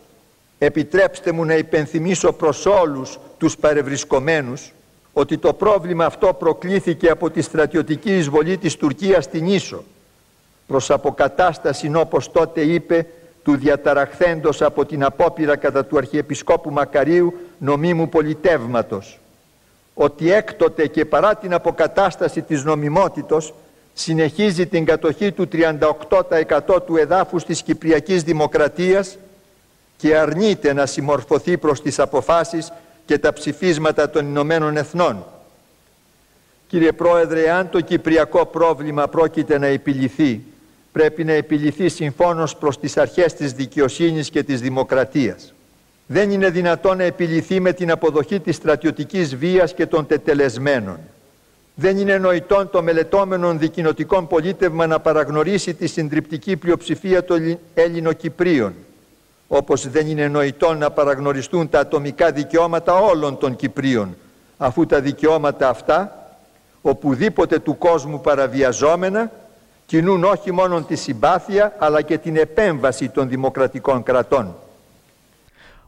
επιτρέψτε 0.57 1.31
μου 1.31 1.45
να 1.45 1.55
υπενθυμίσω 1.55 2.31
προς 2.33 2.65
όλους 2.65 3.19
τους 3.38 3.57
παρευρισκομένους 3.57 4.71
ότι 5.13 5.38
το 5.38 5.53
πρόβλημα 5.53 6.06
αυτό 6.06 6.33
προκλήθηκε 6.33 7.10
από 7.10 7.29
τη 7.29 7.41
στρατιωτική 7.41 8.17
εισβολή 8.17 8.58
της 8.58 8.75
Τουρκίας 8.75 9.23
στην 9.23 9.45
Ίσο 9.45 9.83
προς 10.69 10.89
αποκατάσταση 10.89 11.91
όπως 11.95 12.31
τότε 12.31 12.61
είπε 12.61 13.05
του 13.43 13.55
διαταραχθέντος 13.55 14.61
από 14.61 14.85
την 14.85 15.03
απόπειρα 15.03 15.55
κατά 15.55 15.85
του 15.85 15.97
Αρχιεπισκόπου 15.97 16.71
Μακαρίου 16.71 17.33
νομίμου 17.57 18.09
πολιτεύματος 18.09 19.19
ότι 19.93 20.31
έκτοτε 20.31 20.87
και 20.87 21.05
παρά 21.05 21.35
την 21.35 21.53
αποκατάσταση 21.53 22.41
της 22.41 22.63
νομιμότητος 22.63 23.53
συνεχίζει 23.93 24.67
την 24.67 24.85
κατοχή 24.85 25.31
του 25.31 25.47
38% 25.51 26.81
του 26.85 26.95
εδάφους 26.95 27.43
της 27.43 27.61
Κυπριακής 27.61 28.23
Δημοκρατίας 28.23 29.17
και 29.97 30.17
αρνείται 30.17 30.73
να 30.73 30.85
συμμορφωθεί 30.85 31.57
προς 31.57 31.81
τις 31.81 31.99
αποφάσεις 31.99 32.71
και 33.05 33.17
τα 33.17 33.33
ψηφίσματα 33.33 34.09
των 34.09 34.25
Ηνωμένων 34.25 34.77
Εθνών. 34.77 35.25
Κύριε 36.67 36.91
Πρόεδρε, 36.91 37.51
αν 37.51 37.69
το 37.69 37.81
κυπριακό 37.81 38.45
πρόβλημα 38.45 39.07
πρόκειται 39.07 39.57
να 39.57 39.65
επιληθεί, 39.65 40.41
πρέπει 40.92 41.23
να 41.23 41.31
επιληθεί 41.31 41.90
συμφώνως 41.90 42.56
προς 42.56 42.79
τις 42.79 42.98
αρχές 42.98 43.33
της 43.33 43.54
δικαιοσύνης 43.54 44.29
και 44.29 44.44
της 44.44 44.62
δημοκρατίας. 44.62 45.54
Δεν 46.08 46.31
είναι 46.31 46.50
δυνατόν 46.50 46.98
να 46.98 47.04
επιληθεί 47.04 47.60
με 47.60 47.73
την 47.73 47.92
αποδοχή 47.92 48.40
της 48.40 48.56
στρατιωτικής 48.56 49.35
βίας 49.35 49.73
και 49.73 49.85
των 49.85 50.08
τετελεσμένων. 50.08 51.00
Δεν 51.75 51.98
είναι 51.98 52.17
νοητόν 52.17 52.69
το 52.69 52.83
μελετώμενο 52.83 53.54
δικοινοτικό 53.54 54.23
πολίτευμα 54.23 54.87
να 54.87 55.00
παραγνωρίσει 55.00 55.73
τη 55.73 55.87
συντριπτική 55.87 56.58
πλειοψηφία 56.58 57.23
των 57.23 57.60
Έλληνο-Κυπρίων, 57.73 58.73
όπως 59.48 59.90
δεν 59.90 60.08
είναι 60.08 60.27
νοητόν 60.27 60.77
να 60.77 60.92
παραγνωριστούν 60.92 61.69
τα 61.69 61.79
ατομικά 61.79 62.31
δικαιώματα 62.31 62.94
όλων 62.94 63.37
των 63.37 63.56
Κυπρίων, 63.56 64.15
αφού 64.58 64.85
τα 64.85 65.00
δικαιώματα 65.00 65.69
αυτά, 65.69 66.29
οπουδήποτε 66.81 67.60
του 67.60 67.77
κόσμου 67.77 68.21
παραβιαζόμενα, 68.21 69.31
κινούν 69.90 70.23
όχι 70.23 70.52
μόνο 70.52 70.81
τη 70.81 70.96
συμπάθεια, 70.96 71.75
αλλά 71.79 72.02
και 72.02 72.17
την 72.17 72.35
επέμβαση 72.35 73.10
των 73.10 73.29
δημοκρατικών 73.29 74.04
κρατών. 74.04 74.56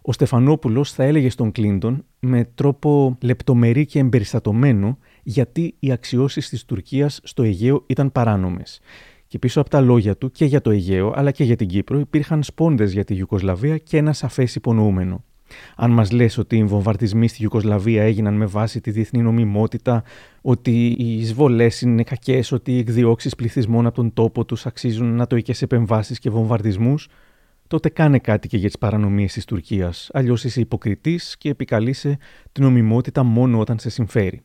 Ο 0.01 0.11
Στεφανόπουλος 0.11 0.91
θα 0.91 1.03
έλεγε 1.03 1.29
στον 1.29 1.51
Κλίντον 1.51 2.05
με 2.19 2.49
τρόπο 2.55 3.17
λεπτομερή 3.21 3.85
και 3.85 3.99
εμπεριστατωμένο 3.99 4.97
γιατί 5.23 5.75
οι 5.79 5.91
αξιώσεις 5.91 6.49
της 6.49 6.65
Τουρκίας 6.65 7.19
στο 7.23 7.43
Αιγαίο 7.43 7.83
ήταν 7.87 8.11
παράνομες. 8.11 8.79
Και 9.27 9.39
πίσω 9.39 9.61
από 9.61 9.69
τα 9.69 9.81
λόγια 9.81 10.17
του 10.17 10.31
και 10.31 10.45
για 10.45 10.61
το 10.61 10.71
Αιγαίο 10.71 11.13
αλλά 11.15 11.31
και 11.31 11.43
για 11.43 11.55
την 11.55 11.67
Κύπρο 11.67 11.99
υπήρχαν 11.99 12.43
σπόντες 12.43 12.91
για 12.91 13.03
τη 13.03 13.15
Ιουκοσλαβία 13.15 13.77
και 13.77 13.97
ένα 13.97 14.13
σαφές 14.13 14.55
υπονοούμενο. 14.55 15.23
Αν 15.75 15.91
μας 15.91 16.11
λες 16.11 16.37
ότι 16.37 16.57
οι 16.57 16.63
βομβαρδισμοί 16.63 17.27
στη 17.27 17.43
Ιουκοσλαβία 17.43 18.03
έγιναν 18.03 18.33
με 18.33 18.45
βάση 18.45 18.81
τη 18.81 18.91
διεθνή 18.91 19.21
νομιμότητα, 19.21 20.03
ότι 20.41 20.95
οι 20.97 21.17
εισβολές 21.17 21.81
είναι 21.81 22.03
κακές, 22.03 22.51
ότι 22.51 22.71
οι 22.71 22.77
εκδιώξεις 22.77 23.35
πληθυσμών 23.35 23.85
από 23.85 23.95
τον 23.95 24.13
τόπο 24.13 24.45
τους 24.45 24.65
αξίζουν 24.65 25.15
νατοικές 25.15 25.61
επεμβάσεις 25.61 26.19
και 26.19 26.29
βομβαρδισμούς, 26.29 27.07
τότε 27.67 27.89
κάνε 27.89 28.19
κάτι 28.19 28.47
και 28.47 28.57
για 28.57 28.67
τις 28.67 28.77
παρανομίες 28.77 29.33
της 29.33 29.45
Τουρκίας, 29.45 30.09
αλλιώς 30.13 30.43
είσαι 30.43 30.59
υποκριτής 30.59 31.37
και 31.37 31.49
επικαλείσαι 31.49 32.17
την 32.51 32.63
νομιμότητα 32.63 33.23
μόνο 33.23 33.59
όταν 33.59 33.79
σε 33.79 33.89
συμφέρει. 33.89 34.41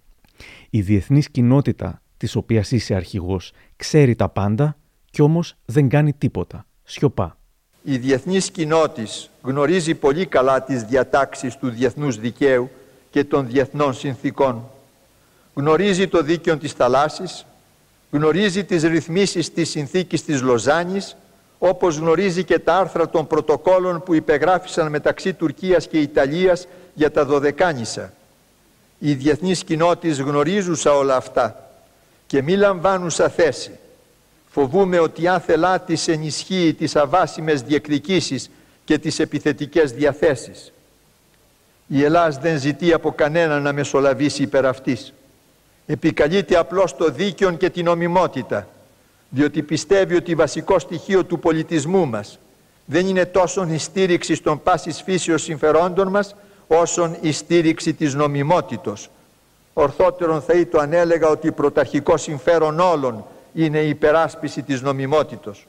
Η 0.70 0.80
διεθνής 0.80 1.30
κοινότητα 1.30 2.02
της 2.16 2.36
οποίας 2.36 2.70
είσαι 2.70 2.94
αρχηγός 2.94 3.52
ξέρει 3.76 4.14
τα 4.14 4.28
πάντα 4.28 4.76
κι 5.10 5.22
όμως 5.22 5.54
δεν 5.64 5.88
κάνει 5.88 6.12
τίποτα. 6.12 6.66
Σιωπά. 6.82 7.35
Η 7.88 7.96
διεθνής 7.96 8.50
κοινότης 8.50 9.30
γνωρίζει 9.42 9.94
πολύ 9.94 10.26
καλά 10.26 10.62
τις 10.62 10.82
διατάξεις 10.82 11.56
του 11.56 11.70
διεθνούς 11.70 12.18
δικαίου 12.18 12.70
και 13.10 13.24
των 13.24 13.46
διεθνών 13.46 13.94
συνθήκων. 13.94 14.70
Γνωρίζει 15.54 16.08
το 16.08 16.22
δίκαιο 16.22 16.56
της 16.56 16.72
θαλάσσης, 16.72 17.46
γνωρίζει 18.10 18.64
τις 18.64 18.82
ρυθμίσεις 18.82 19.52
της 19.52 19.70
συνθήκης 19.70 20.24
της 20.24 20.42
Λοζάνης, 20.42 21.16
όπως 21.58 21.96
γνωρίζει 21.96 22.44
και 22.44 22.58
τα 22.58 22.76
άρθρα 22.76 23.08
των 23.08 23.26
πρωτοκόλων 23.26 24.02
που 24.02 24.14
υπεγράφησαν 24.14 24.90
μεταξύ 24.90 25.32
Τουρκίας 25.32 25.86
και 25.86 25.98
Ιταλίας 25.98 26.66
για 26.94 27.10
τα 27.10 27.24
Δωδεκάνησα 27.24 28.12
οι 28.98 29.14
διεθνείς 29.14 29.64
κοινότητες 29.64 30.20
γνωρίζουσα 30.20 30.92
όλα 30.92 31.16
αυτά 31.16 31.70
και 32.26 32.42
μη 32.42 32.56
λαμβάνουσα 32.56 33.28
θέση. 33.28 33.78
Φοβούμε 34.58 34.98
ότι 34.98 35.28
αν 35.28 35.40
θελά 35.40 35.80
τις 35.80 36.08
ενισχύει 36.08 36.74
τις 36.74 36.96
αβάσιμες 36.96 37.62
διεκδικήσεις 37.62 38.50
και 38.84 38.98
τις 38.98 39.18
επιθετικές 39.18 39.92
διαθέσεις. 39.92 40.72
Η 41.86 42.04
Ελλάς 42.04 42.38
δεν 42.38 42.58
ζητεί 42.58 42.92
από 42.92 43.12
κανένα 43.12 43.60
να 43.60 43.72
μεσολαβήσει 43.72 44.42
υπέρ 44.42 44.66
αυτής. 44.66 45.12
Επικαλείται 45.86 46.56
απλώς 46.56 46.96
το 46.96 47.08
δίκαιο 47.08 47.50
και 47.52 47.70
την 47.70 47.86
ομιμότητα, 47.86 48.68
διότι 49.28 49.62
πιστεύει 49.62 50.16
ότι 50.16 50.34
βασικό 50.34 50.78
στοιχείο 50.78 51.24
του 51.24 51.38
πολιτισμού 51.38 52.06
μας 52.06 52.38
δεν 52.84 53.06
είναι 53.06 53.24
τόσο 53.24 53.66
η 53.70 53.78
στήριξη 53.78 54.42
των 54.42 54.62
πάσης 54.62 55.02
φύσεως 55.02 55.42
συμφερόντων 55.42 56.08
μας, 56.08 56.34
όσον 56.66 57.16
η 57.20 57.32
στήριξη 57.32 57.94
της 57.94 58.14
νομιμότητος. 58.14 59.10
Ορθότερον 59.72 60.42
θα 60.42 60.52
ήταν 60.52 60.80
αν 60.80 60.92
έλεγα 60.92 61.28
ότι 61.28 61.52
πρωταρχικό 61.52 62.16
συμφέρον 62.16 62.80
όλων 62.80 63.24
είναι 63.56 63.78
η 63.78 63.88
υπεράσπιση 63.88 64.62
της 64.62 64.82
νομιμότητος. 64.82 65.66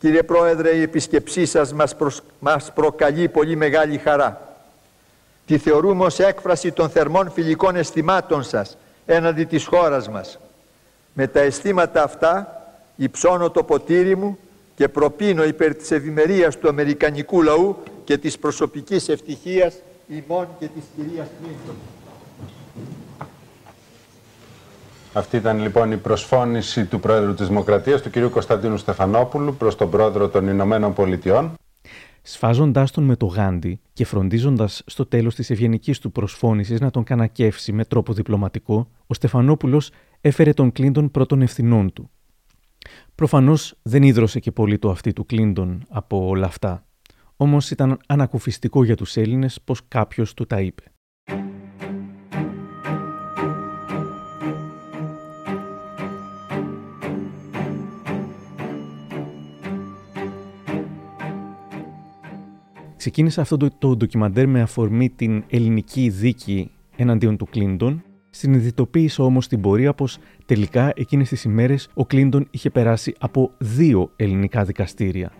Κύριε 0.00 0.22
Πρόεδρε, 0.22 0.70
η 0.70 0.82
επισκεψή 0.82 1.46
σας 1.46 1.72
μας, 1.72 1.96
μας 2.40 2.72
προκαλεί 2.72 3.28
πολύ 3.28 3.56
μεγάλη 3.56 3.98
χαρά. 3.98 4.56
Τη 5.46 5.58
θεωρούμε 5.58 6.04
ως 6.04 6.18
έκφραση 6.18 6.72
των 6.72 6.90
θερμών 6.90 7.30
φιλικών 7.30 7.76
αισθημάτων 7.76 8.42
σας 8.42 8.76
έναντι 9.06 9.44
της 9.44 9.66
χώρας 9.66 10.08
μας. 10.08 10.38
Με 11.12 11.26
τα 11.26 11.40
αισθήματα 11.40 12.02
αυτά 12.02 12.62
υψώνω 12.96 13.50
το 13.50 13.62
ποτήρι 13.62 14.16
μου 14.16 14.38
και 14.76 14.88
προπίνω 14.88 15.44
υπέρ 15.44 15.74
της 15.74 15.90
ευημερίας 15.90 16.58
του 16.58 16.68
Αμερικανικού 16.68 17.42
λαού 17.42 17.76
και 18.04 18.18
της 18.18 18.38
προσωπικής 18.38 19.08
ευτυχίας 19.08 19.74
ημών 20.08 20.48
και 20.58 20.66
της 20.66 20.84
κυρίας 20.96 21.26
Κλίντον. 21.40 21.76
Αυτή 25.16 25.36
ήταν 25.36 25.60
λοιπόν 25.60 25.92
η 25.92 25.96
προσφώνηση 25.96 26.84
του 26.84 27.00
Πρόεδρου 27.00 27.34
της 27.34 27.48
Δημοκρατίας, 27.48 28.02
του 28.02 28.10
κυρίου 28.10 28.30
Κωνσταντίνου 28.30 28.76
Στεφανόπουλου, 28.76 29.54
προς 29.54 29.76
τον 29.76 29.90
Πρόεδρο 29.90 30.28
των 30.28 30.48
Ηνωμένων 30.48 30.92
Πολιτειών. 30.92 31.54
Σφάζοντάς 32.22 32.90
τον 32.90 33.04
με 33.04 33.16
το 33.16 33.26
γάντι 33.26 33.80
και 33.92 34.04
φροντίζοντας 34.04 34.82
στο 34.86 35.06
τέλος 35.06 35.34
της 35.34 35.50
ευγενικής 35.50 35.98
του 35.98 36.12
προσφώνησης 36.12 36.80
να 36.80 36.90
τον 36.90 37.04
κανακεύσει 37.04 37.72
με 37.72 37.84
τρόπο 37.84 38.12
διπλωματικό, 38.12 38.88
ο 39.06 39.14
Στεφανόπουλος 39.14 39.90
έφερε 40.20 40.52
τον 40.52 40.72
Κλίντον 40.72 41.10
πρώτων 41.10 41.42
ευθυνών 41.42 41.92
του. 41.92 42.10
Προφανώς 43.14 43.74
δεν 43.82 44.02
ίδρωσε 44.02 44.40
και 44.40 44.50
πολύ 44.50 44.78
το 44.78 44.90
αυτή 44.90 45.12
του 45.12 45.26
Κλίντον 45.26 45.84
από 45.88 46.26
όλα 46.26 46.46
αυτά. 46.46 46.84
Όμως 47.36 47.70
ήταν 47.70 47.98
ανακουφιστικό 48.06 48.84
για 48.84 48.96
τους 48.96 49.16
Έλληνες 49.16 49.60
πως 49.64 49.80
κάποιος 49.88 50.34
του 50.34 50.46
τα 50.46 50.60
είπε. 50.60 50.82
Ξεκίνησα 63.04 63.40
αυτό 63.40 63.56
το, 63.56 63.70
το 63.78 63.96
ντοκιμαντέρ 63.96 64.48
με 64.48 64.60
αφορμή 64.60 65.10
την 65.10 65.44
ελληνική 65.48 66.08
δίκη 66.08 66.70
εναντίον 66.96 67.36
του 67.36 67.46
Κλίντον. 67.50 68.02
Συνειδητοποίησα 68.30 69.24
όμως 69.24 69.48
την 69.48 69.60
πορεία 69.60 69.94
πως 69.94 70.18
τελικά 70.46 70.92
εκείνες 70.96 71.28
τις 71.28 71.44
ημέρες 71.44 71.88
ο 71.94 72.06
Κλίντον 72.06 72.46
είχε 72.50 72.70
περάσει 72.70 73.14
από 73.18 73.50
δύο 73.58 74.10
ελληνικά 74.16 74.64
δικαστήρια 74.64 75.32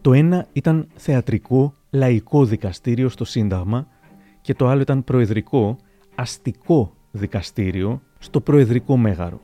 το 0.00 0.12
ένα 0.12 0.46
ήταν 0.52 0.88
θεατρικό, 0.94 1.72
λαϊκό 1.90 2.44
δικαστήριο 2.44 3.08
στο 3.08 3.24
Σύνταγμα 3.24 3.86
και 4.40 4.54
το 4.54 4.68
άλλο 4.68 4.80
ήταν 4.80 5.04
προεδρικό, 5.04 5.76
αστικό 6.14 6.92
δικαστήριο 7.10 8.02
στο 8.18 8.40
Προεδρικό 8.40 8.96
Μέγαρο. 8.96 9.40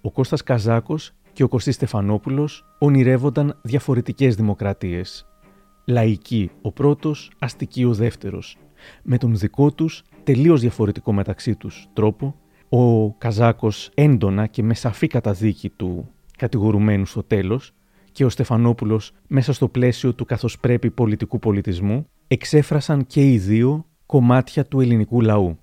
Ο 0.00 0.10
Κώστας 0.10 0.42
Καζάκος 0.42 1.12
και 1.32 1.42
ο 1.42 1.48
Κωστής 1.48 1.74
Στεφανόπουλος 1.74 2.64
ονειρεύονταν 2.78 3.58
διαφορετικές 3.62 4.34
δημοκρατίες. 4.34 5.26
Λαϊκή 5.84 6.50
ο 6.62 6.72
πρώτος, 6.72 7.30
αστική 7.38 7.84
ο 7.84 7.94
δεύτερος. 7.94 8.56
Με 9.02 9.18
τον 9.18 9.36
δικό 9.36 9.72
τους, 9.72 10.02
τελείως 10.24 10.60
διαφορετικό 10.60 11.12
μεταξύ 11.12 11.54
τους 11.54 11.88
τρόπο, 11.92 12.34
ο 12.68 13.12
Καζάκος 13.12 13.90
έντονα 13.94 14.46
και 14.46 14.62
με 14.62 14.74
σαφή 14.74 15.06
καταδίκη 15.06 15.70
του 15.70 16.08
κατηγορουμένου 16.36 17.06
στο 17.06 17.22
τέλος, 17.22 17.72
και 18.14 18.24
ο 18.24 18.28
Στεφανόπουλος 18.28 19.12
μέσα 19.26 19.52
στο 19.52 19.68
πλαίσιο 19.68 20.14
του 20.14 20.24
καθώς 20.24 20.58
πρέπει 20.58 20.90
πολιτικού 20.90 21.38
πολιτισμού 21.38 22.06
εξέφρασαν 22.28 23.06
και 23.06 23.32
οι 23.32 23.38
δύο 23.38 23.86
κομμάτια 24.06 24.64
του 24.64 24.80
ελληνικού 24.80 25.20
λαού. 25.20 25.58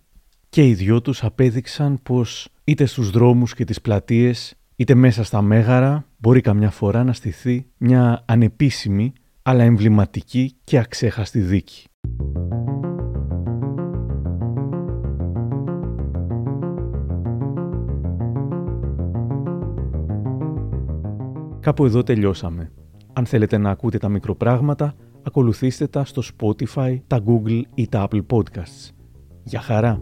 Και 0.50 0.68
οι 0.68 0.74
δυο 0.74 1.02
τους 1.02 1.24
απέδειξαν 1.24 2.00
πως 2.04 2.48
είτε 2.64 2.86
στους 2.86 3.10
δρόμους 3.10 3.54
και 3.54 3.66
τις 3.66 3.82
πλατείες 3.82 4.56
είτε 4.76 4.96
μέσα 4.96 5.24
στα 5.24 5.42
μέγαρα 5.42 6.06
μπορεί 6.18 6.42
καμιά 6.42 6.70
φορά 6.70 7.04
να 7.04 7.14
στηθεί 7.14 7.66
μια 7.78 8.24
ανεπίσημη 8.26 9.14
αλλά 9.44 9.64
εμβληματική 9.64 10.56
και 10.64 10.78
αξέχαστη 10.78 11.40
δίκη. 11.40 11.86
Κάπου 21.60 21.86
εδώ 21.86 22.04
τελειώσαμε. 22.04 22.72
Αν 23.14 23.26
θέλετε 23.26 23.58
να 23.58 23.70
ακούτε 23.70 23.98
τα 23.98 24.10
μικροπράγματα, 24.10 24.96
ακολουθήστε 25.24 25.88
τα 25.88 26.06
στο 26.06 26.22
Spotify, 26.22 26.98
τα 27.08 27.20
Google 27.26 27.62
ή 27.74 27.88
τα 27.88 28.08
Apple 28.10 28.26
Podcasts. 28.30 28.90
Για 29.44 29.62
χαρά! 29.62 30.02